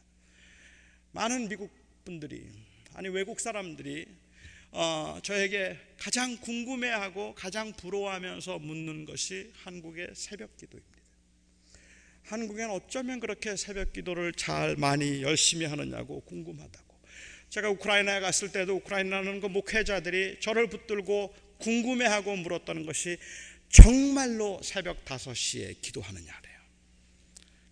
많은 1.12 1.48
미국 1.50 1.72
분들이 2.04 2.50
아니 2.94 3.10
외국 3.10 3.40
사람들이 3.40 4.06
어, 4.72 5.20
저에게 5.24 5.80
가장 5.98 6.36
궁금해하고 6.38 7.34
가장 7.36 7.72
부러워하면서 7.74 8.60
묻는 8.60 9.06
것이 9.06 9.52
한국의 9.64 10.10
새벽 10.14 10.58
기도입니다. 10.58 10.96
한국엔 12.24 12.70
어쩌면 12.70 13.20
그렇게 13.20 13.56
새벽 13.56 13.94
기도를 13.94 14.34
잘 14.34 14.76
많이 14.76 15.22
열심히 15.22 15.66
하느냐고 15.66 16.22
궁금하다. 16.22 16.85
제가 17.50 17.70
우크라이나에 17.70 18.20
갔을 18.20 18.52
때도 18.52 18.76
우크라이나는 18.78 19.40
그 19.40 19.48
목회자들이 19.48 20.40
저를 20.42 20.68
붙들고 20.68 21.34
궁금해하고 21.60 22.36
물었던 22.36 22.86
것이 22.86 23.18
정말로 23.70 24.60
새벽 24.64 25.06
5시에 25.06 25.82
기도하느냐래요. 25.82 26.60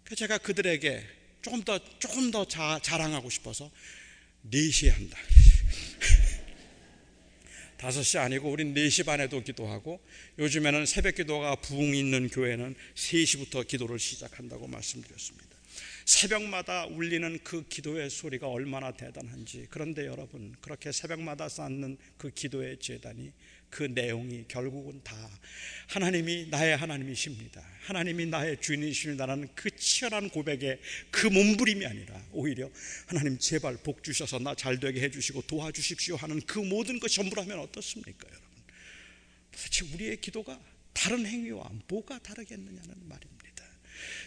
그래서 0.04 0.16
제가 0.16 0.38
그들에게 0.38 1.04
조금 1.42 1.64
더 1.64 1.80
조금 2.00 2.32
더 2.32 2.46
자, 2.46 2.80
자랑하고 2.82 3.30
싶어서 3.30 3.70
4시에 4.50 4.90
한다. 4.90 5.18
5시 7.78 8.20
아니고 8.20 8.50
우린 8.50 8.74
4시 8.74 9.06
반에도 9.06 9.42
기도하고 9.42 10.02
요즘에는 10.40 10.86
새벽 10.86 11.16
기도가 11.16 11.56
부흥 11.58 11.96
있는 11.96 12.30
교회는 12.30 12.76
3시부터 12.96 13.68
기도를 13.68 14.00
시작한다고 14.00 14.68
말씀드렸습니다. 14.68 15.53
새벽마다 16.06 16.86
울리는 16.86 17.40
그 17.44 17.68
기도의 17.68 18.10
소리가 18.10 18.48
얼마나 18.48 18.92
대단한지. 18.92 19.68
그런데 19.70 20.06
여러분, 20.06 20.56
그렇게 20.62 20.92
새벽마다 20.92 21.50
쌓는 21.50 21.98
그 22.18 22.30
기도의 22.30 22.78
재단이 22.80 23.32
그 23.70 23.84
내용이 23.84 24.46
결국은 24.48 25.02
다 25.04 25.16
하나님이 25.88 26.48
나의 26.50 26.78
하나님이십니다. 26.78 27.64
하나님이 27.82 28.28
나의 28.28 28.62
주인이십니다라는 28.62 29.50
그 29.56 29.76
치열한 29.76 30.30
고백의 30.30 30.80
그 31.10 31.26
몸부림이 31.26 31.86
아니라 31.86 32.24
오히려 32.32 32.70
하나님 33.08 33.38
제발 33.40 33.78
복 33.78 34.04
주셔서 34.04 34.40
나 34.40 34.54
잘 34.56 34.80
되게 34.80 35.02
해주시고 35.02 35.42
도와주십시오 35.42 36.16
하는 36.16 36.40
그 36.42 36.60
모든 36.60 37.00
것 37.00 37.10
전부라면 37.10 37.60
어떻습니까, 37.60 38.28
여러분? 38.30 38.48
도대체 39.52 39.86
우리의 39.94 40.22
기도가 40.22 40.60
다른 40.94 41.26
행위와 41.26 41.70
뭐가 41.88 42.20
다르겠느냐는 42.20 42.94
말입니다. 43.10 43.43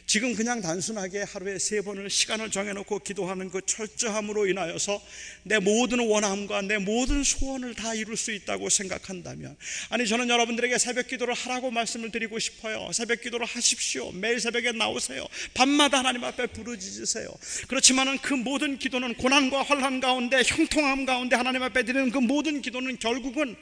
지금 0.06 0.34
그냥 0.34 0.60
단순하게 0.60 1.22
하루에 1.22 1.58
세 1.58 1.80
번을 1.80 2.08
시간을 2.10 2.50
정해놓고 2.50 3.00
기도하는 3.00 3.50
그 3.50 3.60
철저함으로 3.66 4.46
인하여서 4.46 5.02
내 5.42 5.58
모든 5.58 5.98
원함과 5.98 6.62
내 6.62 6.78
모든 6.78 7.24
소원을 7.24 7.74
다 7.74 7.94
이룰 7.94 8.16
수 8.16 8.30
있다고 8.32 8.68
생각한다면 8.68 9.56
아니 9.90 10.06
저는 10.06 10.28
여러분들에게 10.28 10.78
새벽 10.78 11.08
기도를 11.08 11.34
하라고 11.34 11.70
말씀을 11.70 12.10
드리고 12.12 12.38
싶어요. 12.38 12.90
새벽 12.92 13.20
기도를 13.20 13.46
하십시오. 13.46 14.12
매일 14.12 14.38
새벽에 14.40 14.72
나오세요. 14.72 15.26
밤마다 15.54 15.98
하나님 15.98 16.22
앞에 16.24 16.46
부르짖으세요. 16.46 17.28
그렇지만은 17.68 18.18
그 18.18 18.34
모든 18.34 18.78
기도는 18.78 19.14
고난과 19.14 19.62
환란 19.64 20.00
가운데 20.00 20.42
형통함 20.44 21.04
가운데 21.04 21.34
하나님 21.34 21.62
앞에 21.62 21.84
드리는 21.84 22.10
그 22.10 22.18
모든 22.18 22.62
기도는 22.62 22.98
결국은 22.98 23.56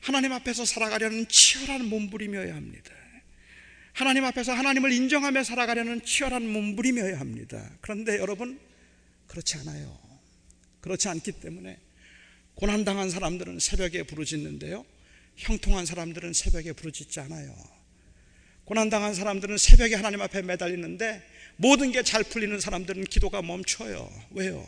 하나님 0.00 0.32
앞에서 0.32 0.64
살아가려는 0.64 1.26
치열한 1.28 1.86
몸부림이어야 1.86 2.54
합니다 2.54 2.92
하나님 3.92 4.24
앞에서 4.24 4.52
하나님을 4.52 4.92
인정하며 4.92 5.44
살아가려는 5.44 6.02
치열한 6.04 6.46
몸부림이어야 6.48 7.20
합니다. 7.20 7.70
그런데 7.80 8.18
여러분 8.18 8.58
그렇지 9.26 9.58
않아요. 9.58 9.98
그렇지 10.80 11.08
않기 11.08 11.32
때문에 11.32 11.78
고난당한 12.54 13.10
사람들은 13.10 13.58
새벽에 13.60 14.02
부르짖는데요. 14.02 14.84
형통한 15.36 15.86
사람들은 15.86 16.32
새벽에 16.32 16.72
부르짖지 16.72 17.20
않아요. 17.20 17.54
고난당한 18.64 19.14
사람들은 19.14 19.58
새벽에 19.58 19.94
하나님 19.94 20.20
앞에 20.22 20.42
매달리는데 20.42 21.22
모든 21.56 21.92
게 21.92 22.02
잘 22.02 22.24
풀리는 22.24 22.58
사람들은 22.58 23.04
기도가 23.04 23.42
멈춰요. 23.42 24.10
왜요? 24.30 24.64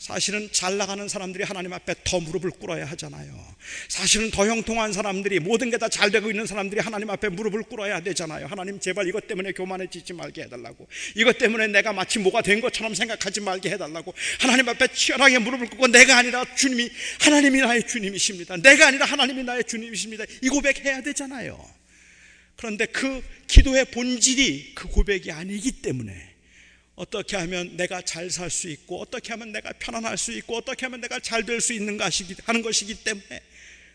사실은 0.00 0.48
잘 0.50 0.78
나가는 0.78 1.06
사람들이 1.06 1.44
하나님 1.44 1.74
앞에 1.74 1.94
더 2.04 2.20
무릎을 2.20 2.52
꿇어야 2.52 2.86
하잖아요. 2.86 3.54
사실은 3.88 4.30
더 4.30 4.46
형통한 4.46 4.94
사람들이 4.94 5.40
모든 5.40 5.70
게 5.70 5.76
다 5.76 5.90
잘 5.90 6.10
되고 6.10 6.30
있는 6.30 6.46
사람들이 6.46 6.80
하나님 6.80 7.10
앞에 7.10 7.28
무릎을 7.28 7.64
꿇어야 7.64 8.00
되잖아요. 8.00 8.46
하나님 8.46 8.80
제발 8.80 9.06
이것 9.06 9.26
때문에 9.26 9.52
교만해지지 9.52 10.14
말게 10.14 10.44
해달라고. 10.44 10.88
이것 11.16 11.36
때문에 11.36 11.66
내가 11.66 11.92
마치 11.92 12.18
뭐가 12.18 12.40
된 12.40 12.62
것처럼 12.62 12.94
생각하지 12.94 13.42
말게 13.42 13.68
해달라고. 13.72 14.14
하나님 14.40 14.66
앞에 14.70 14.88
치열하게 14.88 15.38
무릎을 15.40 15.68
꿇고 15.68 15.88
내가 15.88 16.16
아니라 16.16 16.46
주님이 16.54 16.88
하나님이 17.20 17.60
나의 17.60 17.86
주님이십니다. 17.86 18.56
내가 18.56 18.86
아니라 18.88 19.04
하나님이 19.04 19.42
나의 19.42 19.64
주님이십니다. 19.64 20.24
이 20.40 20.48
고백해야 20.48 21.02
되잖아요. 21.02 21.62
그런데 22.56 22.86
그 22.86 23.22
기도의 23.48 23.84
본질이 23.86 24.72
그 24.74 24.88
고백이 24.88 25.30
아니기 25.30 25.72
때문에 25.82 26.29
어떻게 27.00 27.38
하면 27.38 27.78
내가 27.78 28.02
잘 28.02 28.28
살 28.28 28.50
수 28.50 28.68
있고 28.68 29.00
어떻게 29.00 29.32
하면 29.32 29.52
내가 29.52 29.72
편안할 29.72 30.18
수 30.18 30.32
있고 30.32 30.58
어떻게 30.58 30.84
하면 30.84 31.00
내가 31.00 31.18
잘 31.18 31.46
될 31.46 31.58
수 31.58 31.72
있는 31.72 31.96
것이기 31.96 32.36
하는 32.44 32.60
것이기 32.60 33.02
때문에 33.02 33.40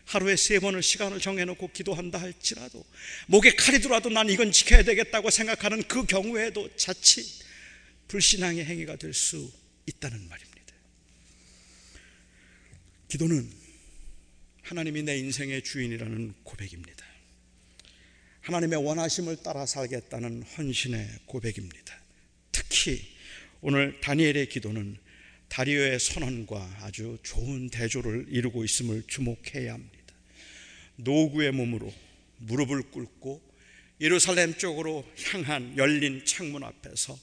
하루에 0.06 0.34
세 0.34 0.58
번을 0.58 0.82
시간을 0.82 1.20
정해놓고 1.20 1.70
기도한다 1.72 2.20
할지라도 2.20 2.84
목에 3.28 3.54
칼이 3.54 3.78
들어와도 3.78 4.08
난 4.08 4.28
이건 4.28 4.50
지켜야 4.50 4.82
되겠다고 4.82 5.30
생각하는 5.30 5.84
그 5.84 6.04
경우에도 6.04 6.68
자칫 6.76 7.24
불신앙의 8.08 8.64
행위가 8.64 8.96
될 8.96 9.14
수 9.14 9.52
있다는 9.86 10.28
말입니다. 10.28 10.74
기도는 13.08 13.48
하나님이 14.62 15.04
내 15.04 15.16
인생의 15.18 15.62
주인이라는 15.62 16.34
고백입니다. 16.42 17.06
하나님의 18.40 18.84
원하심을 18.84 19.44
따라 19.44 19.64
살겠다는 19.64 20.42
헌신의 20.42 21.20
고백입니다. 21.26 22.05
특히 22.76 23.02
오늘 23.62 23.98
다니엘의 24.00 24.50
기도는 24.50 24.98
다리오의 25.48 25.98
선언과 25.98 26.80
아주 26.82 27.16
좋은 27.22 27.70
대조를 27.70 28.26
이루고 28.28 28.64
있음을 28.64 29.04
주목해야 29.06 29.72
합니다. 29.72 30.14
노구의 30.96 31.52
몸으로 31.52 31.92
무릎을 32.38 32.82
꿇고 32.90 33.40
예루살렘 34.02 34.54
쪽으로 34.58 35.10
향한 35.24 35.74
열린 35.78 36.22
창문 36.26 36.64
앞에서 36.64 37.18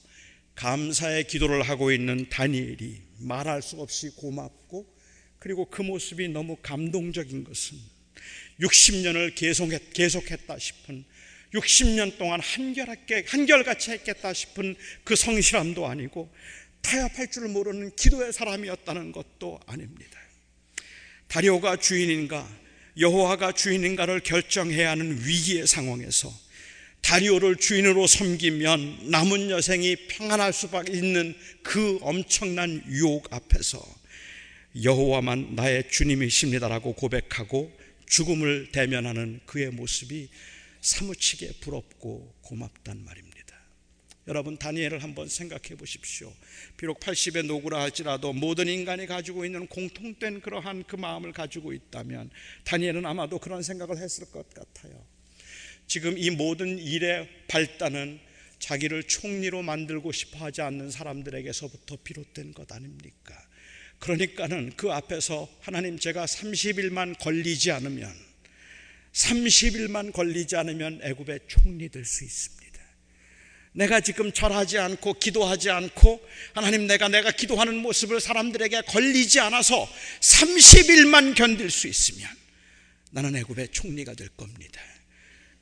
감사의 0.56 1.28
기도를 1.28 1.62
하고 1.62 1.92
있는 1.92 2.28
다니엘이 2.28 3.00
말할 3.18 3.62
수 3.62 3.80
없이 3.80 4.10
고맙고 4.16 4.92
그리고 5.38 5.66
그 5.66 5.82
모습이 5.82 6.28
너무 6.28 6.56
감동적인 6.62 7.44
것은 7.44 7.78
60년을 8.58 9.34
계속했 9.94 10.46
다 10.48 10.58
싶은 10.58 11.04
60년 11.54 12.18
동안 12.18 12.40
한결하게, 12.40 13.24
한결같이 13.28 13.92
했겠다 13.92 14.32
싶은 14.32 14.74
그 15.04 15.16
성실함도 15.16 15.86
아니고 15.86 16.32
타협할 16.82 17.30
줄 17.30 17.48
모르는 17.48 17.94
기도의 17.96 18.32
사람이었다는 18.32 19.12
것도 19.12 19.60
아닙니다. 19.66 20.18
다리오가 21.28 21.76
주인인가 21.76 22.46
여호와가 22.98 23.52
주인인가를 23.52 24.20
결정해야 24.20 24.90
하는 24.90 25.18
위기의 25.24 25.66
상황에서 25.66 26.32
다리오를 27.00 27.56
주인으로 27.56 28.06
섬기면 28.06 29.10
남은 29.10 29.50
여생이 29.50 29.96
평안할 30.08 30.52
수밖에 30.52 30.92
있는 30.92 31.34
그 31.62 31.98
엄청난 32.02 32.82
유혹 32.88 33.32
앞에서 33.32 33.84
여호와만 34.82 35.54
나의 35.54 35.90
주님이십니다라고 35.90 36.94
고백하고 36.94 37.72
죽음을 38.06 38.68
대면하는 38.72 39.40
그의 39.44 39.70
모습이 39.70 40.28
사무치게 40.84 41.54
부럽고 41.60 42.34
고맙단 42.42 43.04
말입니다. 43.04 43.54
여러분 44.28 44.56
다니엘을 44.56 45.02
한번 45.02 45.28
생각해 45.28 45.76
보십시오. 45.76 46.32
비록 46.76 47.00
80의 47.00 47.46
노구라 47.46 47.80
할지라도 47.80 48.32
모든 48.32 48.68
인간이 48.68 49.06
가지고 49.06 49.44
있는 49.44 49.66
공통된 49.66 50.40
그러한 50.40 50.84
그 50.84 50.96
마음을 50.96 51.32
가지고 51.32 51.72
있다면 51.72 52.30
다니엘은 52.64 53.04
아마도 53.04 53.38
그런 53.38 53.62
생각을 53.62 53.96
했을 53.98 54.30
것 54.30 54.48
같아요. 54.50 55.04
지금 55.86 56.16
이 56.18 56.30
모든 56.30 56.78
일의 56.78 57.28
발단은 57.48 58.20
자기를 58.58 59.04
총리로 59.04 59.62
만들고 59.62 60.12
싶어 60.12 60.44
하지 60.44 60.62
않는 60.62 60.90
사람들에게서부터 60.90 61.96
비롯된 62.04 62.52
것 62.52 62.70
아닙니까? 62.72 63.34
그러니까는 64.00 64.74
그 64.76 64.92
앞에서 64.92 65.48
하나님 65.60 65.98
제가 65.98 66.26
30일만 66.26 67.18
걸리지 67.18 67.70
않으면 67.72 68.33
30일만 69.14 70.12
걸리지 70.12 70.56
않으면 70.56 71.00
애굽의 71.02 71.40
총리 71.48 71.88
될 71.88 72.04
수 72.04 72.24
있습니다. 72.24 72.64
내가 73.72 74.00
지금 74.00 74.30
절하지 74.32 74.78
않고 74.78 75.14
기도하지 75.14 75.70
않고 75.70 76.20
하나님 76.52 76.86
내가 76.86 77.08
내가 77.08 77.32
기도하는 77.32 77.76
모습을 77.76 78.20
사람들에게 78.20 78.82
걸리지 78.82 79.40
않아서 79.40 79.88
30일만 80.20 81.34
견딜 81.34 81.70
수 81.70 81.88
있으면 81.88 82.28
나는 83.10 83.34
애굽의 83.36 83.68
총리가 83.72 84.14
될 84.14 84.28
겁니다. 84.28 84.80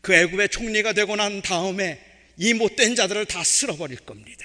그 0.02 0.14
애굽의 0.14 0.50
총리가 0.50 0.92
되고 0.92 1.16
난 1.16 1.40
다음에 1.40 2.00
이 2.36 2.52
못된 2.54 2.96
자들을 2.96 3.24
다 3.26 3.44
쓸어버릴 3.44 3.98
겁니다. 4.00 4.44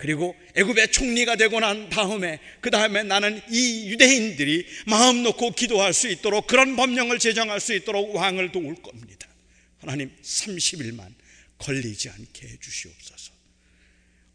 그리고 0.00 0.34
애굽의 0.54 0.92
총리가 0.92 1.36
되고 1.36 1.60
난 1.60 1.90
다음에 1.90 2.40
그 2.62 2.70
다음에 2.70 3.02
나는 3.02 3.38
이 3.50 3.90
유대인들이 3.90 4.66
마음 4.86 5.22
놓고 5.22 5.50
기도할 5.50 5.92
수 5.92 6.08
있도록 6.08 6.46
그런 6.46 6.74
법령을 6.74 7.18
제정할 7.18 7.60
수 7.60 7.74
있도록 7.74 8.14
왕을 8.14 8.50
도울 8.50 8.76
겁니다. 8.76 9.28
하나님 9.76 10.10
30일만 10.22 11.14
걸리지 11.58 12.08
않게 12.08 12.48
해 12.48 12.56
주시옵소서. 12.58 13.32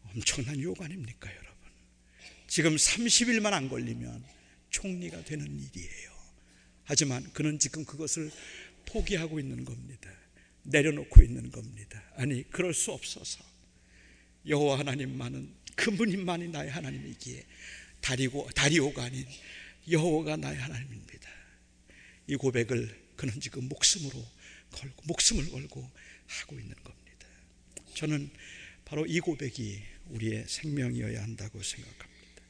엄청난 0.04 0.62
요구 0.62 0.84
아닙니까, 0.84 1.28
여러분? 1.30 1.56
지금 2.46 2.76
30일만 2.76 3.52
안 3.52 3.68
걸리면 3.68 4.24
총리가 4.70 5.24
되는 5.24 5.46
일이에요. 5.46 6.10
하지만 6.84 7.28
그는 7.32 7.58
지금 7.58 7.84
그것을 7.84 8.30
포기하고 8.84 9.40
있는 9.40 9.64
겁니다. 9.64 10.12
내려놓고 10.62 11.24
있는 11.24 11.50
겁니다. 11.50 12.00
아니, 12.14 12.48
그럴 12.50 12.72
수 12.72 12.92
없어서 12.92 13.44
여호와 14.46 14.78
하나님만은 14.78 15.55
그분만이 15.76 16.48
나의 16.48 16.70
하나님이기에 16.70 17.44
다리고 18.00 18.48
다리오가 18.54 19.04
아닌 19.04 19.24
여호와가 19.90 20.36
나의 20.36 20.58
하나님입니다. 20.58 21.30
이 22.26 22.36
고백을 22.36 23.06
그는 23.16 23.40
지금 23.40 23.68
목숨으로 23.68 24.24
걸고 24.72 25.02
목숨을 25.04 25.50
걸고 25.50 25.90
하고 26.26 26.58
있는 26.58 26.74
겁니다. 26.82 27.28
저는 27.94 28.30
바로 28.84 29.06
이 29.06 29.20
고백이 29.20 29.82
우리의 30.10 30.44
생명이어야 30.48 31.22
한다고 31.22 31.62
생각합니다. 31.62 32.42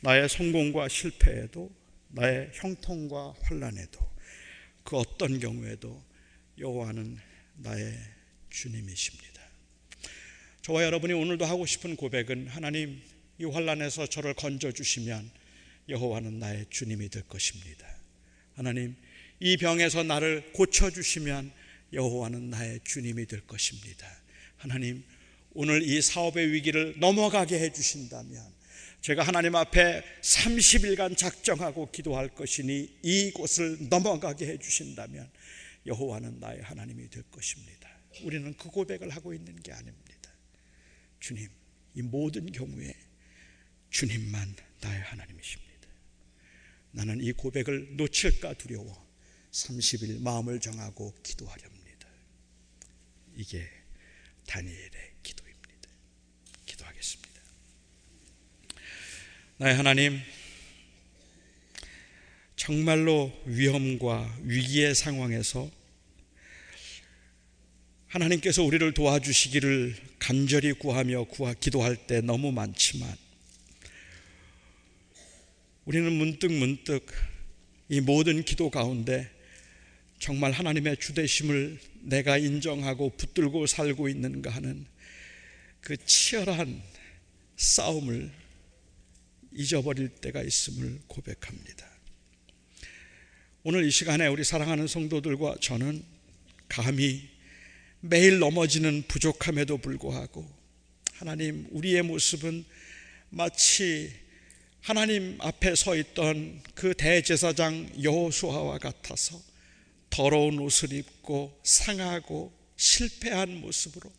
나의 0.00 0.28
성공과 0.28 0.88
실패에도 0.88 1.74
나의 2.08 2.50
형통과 2.54 3.34
환란에도 3.42 4.14
그 4.84 4.96
어떤 4.96 5.40
경우에도 5.40 6.02
여호와는 6.58 7.18
나의 7.56 7.98
주님이십니다. 8.50 9.33
저와 10.64 10.82
여러분이 10.82 11.12
오늘도 11.12 11.44
하고 11.44 11.66
싶은 11.66 11.94
고백은 11.94 12.48
하나님 12.48 12.98
이 13.38 13.44
환란에서 13.44 14.06
저를 14.06 14.32
건져 14.32 14.72
주시면 14.72 15.30
여호와는 15.90 16.38
나의 16.38 16.64
주님이 16.70 17.10
될 17.10 17.22
것입니다. 17.24 17.86
하나님 18.54 18.96
이 19.40 19.58
병에서 19.58 20.04
나를 20.04 20.52
고쳐 20.54 20.88
주시면 20.88 21.52
여호와는 21.92 22.48
나의 22.48 22.80
주님이 22.82 23.26
될 23.26 23.46
것입니다. 23.46 24.08
하나님 24.56 25.04
오늘 25.52 25.82
이 25.82 26.00
사업의 26.00 26.50
위기를 26.52 26.94
넘어가게 26.98 27.58
해 27.58 27.70
주신다면 27.70 28.42
제가 29.02 29.22
하나님 29.22 29.56
앞에 29.56 30.02
30일간 30.22 31.14
작정하고 31.18 31.90
기도할 31.90 32.30
것이니 32.30 33.00
이곳을 33.02 33.90
넘어가게 33.90 34.46
해 34.46 34.56
주신다면 34.56 35.28
여호와는 35.84 36.40
나의 36.40 36.62
하나님이 36.62 37.10
될 37.10 37.22
것입니다. 37.24 37.90
우리는 38.22 38.56
그 38.56 38.70
고백을 38.70 39.10
하고 39.10 39.34
있는 39.34 39.60
게 39.60 39.70
아닙니다. 39.70 40.03
주님, 41.24 41.48
이 41.94 42.02
모든 42.02 42.52
경우에 42.52 42.94
주님만 43.88 44.56
나의 44.82 45.00
하나님이십니다. 45.04 45.88
나는 46.90 47.22
이 47.22 47.32
고백을 47.32 47.96
놓칠까 47.96 48.52
두려워 48.58 49.08
30일 49.50 50.20
마음을 50.20 50.60
정하고 50.60 51.14
기도하렵니다. 51.22 52.08
이게 53.36 53.66
다니엘의 54.46 55.14
기도입니다. 55.22 55.88
기도하겠습니다. 56.66 57.40
나의 59.56 59.76
하나님, 59.76 60.20
정말로 62.54 63.32
위험과 63.46 64.40
위기의 64.42 64.94
상황에서 64.94 65.70
하나님께서 68.14 68.62
우리를 68.62 68.94
도와주시기를 68.94 69.96
간절히 70.20 70.72
구하며 70.72 71.24
구하 71.24 71.52
기도할 71.52 71.96
때 71.96 72.20
너무 72.20 72.52
많지만 72.52 73.12
우리는 75.84 76.12
문득 76.12 76.52
문득 76.52 77.04
이 77.88 78.00
모든 78.00 78.44
기도 78.44 78.70
가운데 78.70 79.28
정말 80.20 80.52
하나님의 80.52 80.98
주대심을 80.98 81.80
내가 82.02 82.38
인정하고 82.38 83.10
붙들고 83.16 83.66
살고 83.66 84.08
있는가 84.08 84.48
하는 84.48 84.86
그 85.80 85.96
치열한 85.96 86.82
싸움을 87.56 88.30
잊어버릴 89.52 90.08
때가 90.08 90.40
있음을 90.40 91.00
고백합니다. 91.08 91.84
오늘 93.64 93.84
이 93.84 93.90
시간에 93.90 94.28
우리 94.28 94.44
사랑하는 94.44 94.86
성도들과 94.86 95.56
저는 95.60 96.04
감히 96.68 97.33
매일 98.06 98.38
넘어지는 98.38 99.04
부족함에도 99.08 99.78
불구하고 99.78 100.46
하나님 101.14 101.66
우리의 101.70 102.02
모습은 102.02 102.66
마치 103.30 104.12
하나님 104.82 105.38
앞에 105.40 105.74
서 105.74 105.96
있던 105.96 106.62
그 106.74 106.92
대제사장 106.92 108.02
여호수아와 108.02 108.76
같아서 108.76 109.40
더러운 110.10 110.58
옷을 110.58 110.92
입고 110.92 111.58
상하고 111.62 112.52
실패한 112.76 113.62
모습으로 113.62 114.12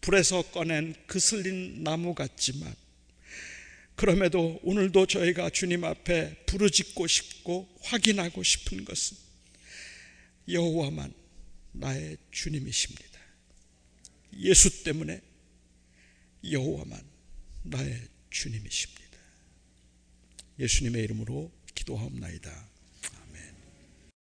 불에서 0.00 0.42
꺼낸 0.50 0.96
그슬린 1.06 1.84
나무 1.84 2.16
같지만 2.16 2.74
그럼에도 3.94 4.58
오늘도 4.64 5.06
저희가 5.06 5.50
주님 5.50 5.84
앞에 5.84 6.34
부르짖고 6.46 7.06
싶고 7.06 7.68
확인하고 7.80 8.42
싶은 8.42 8.84
것은 8.84 9.16
여호와만 10.48 11.14
나의 11.74 12.16
주님이십니다. 12.30 13.20
예수 14.38 14.82
때문에 14.84 15.20
여호와만 16.50 17.00
나의 17.64 18.08
주님이십니다. 18.30 19.18
예수님의 20.58 21.02
이름으로 21.04 21.52
기도하옵나이다. 21.74 22.73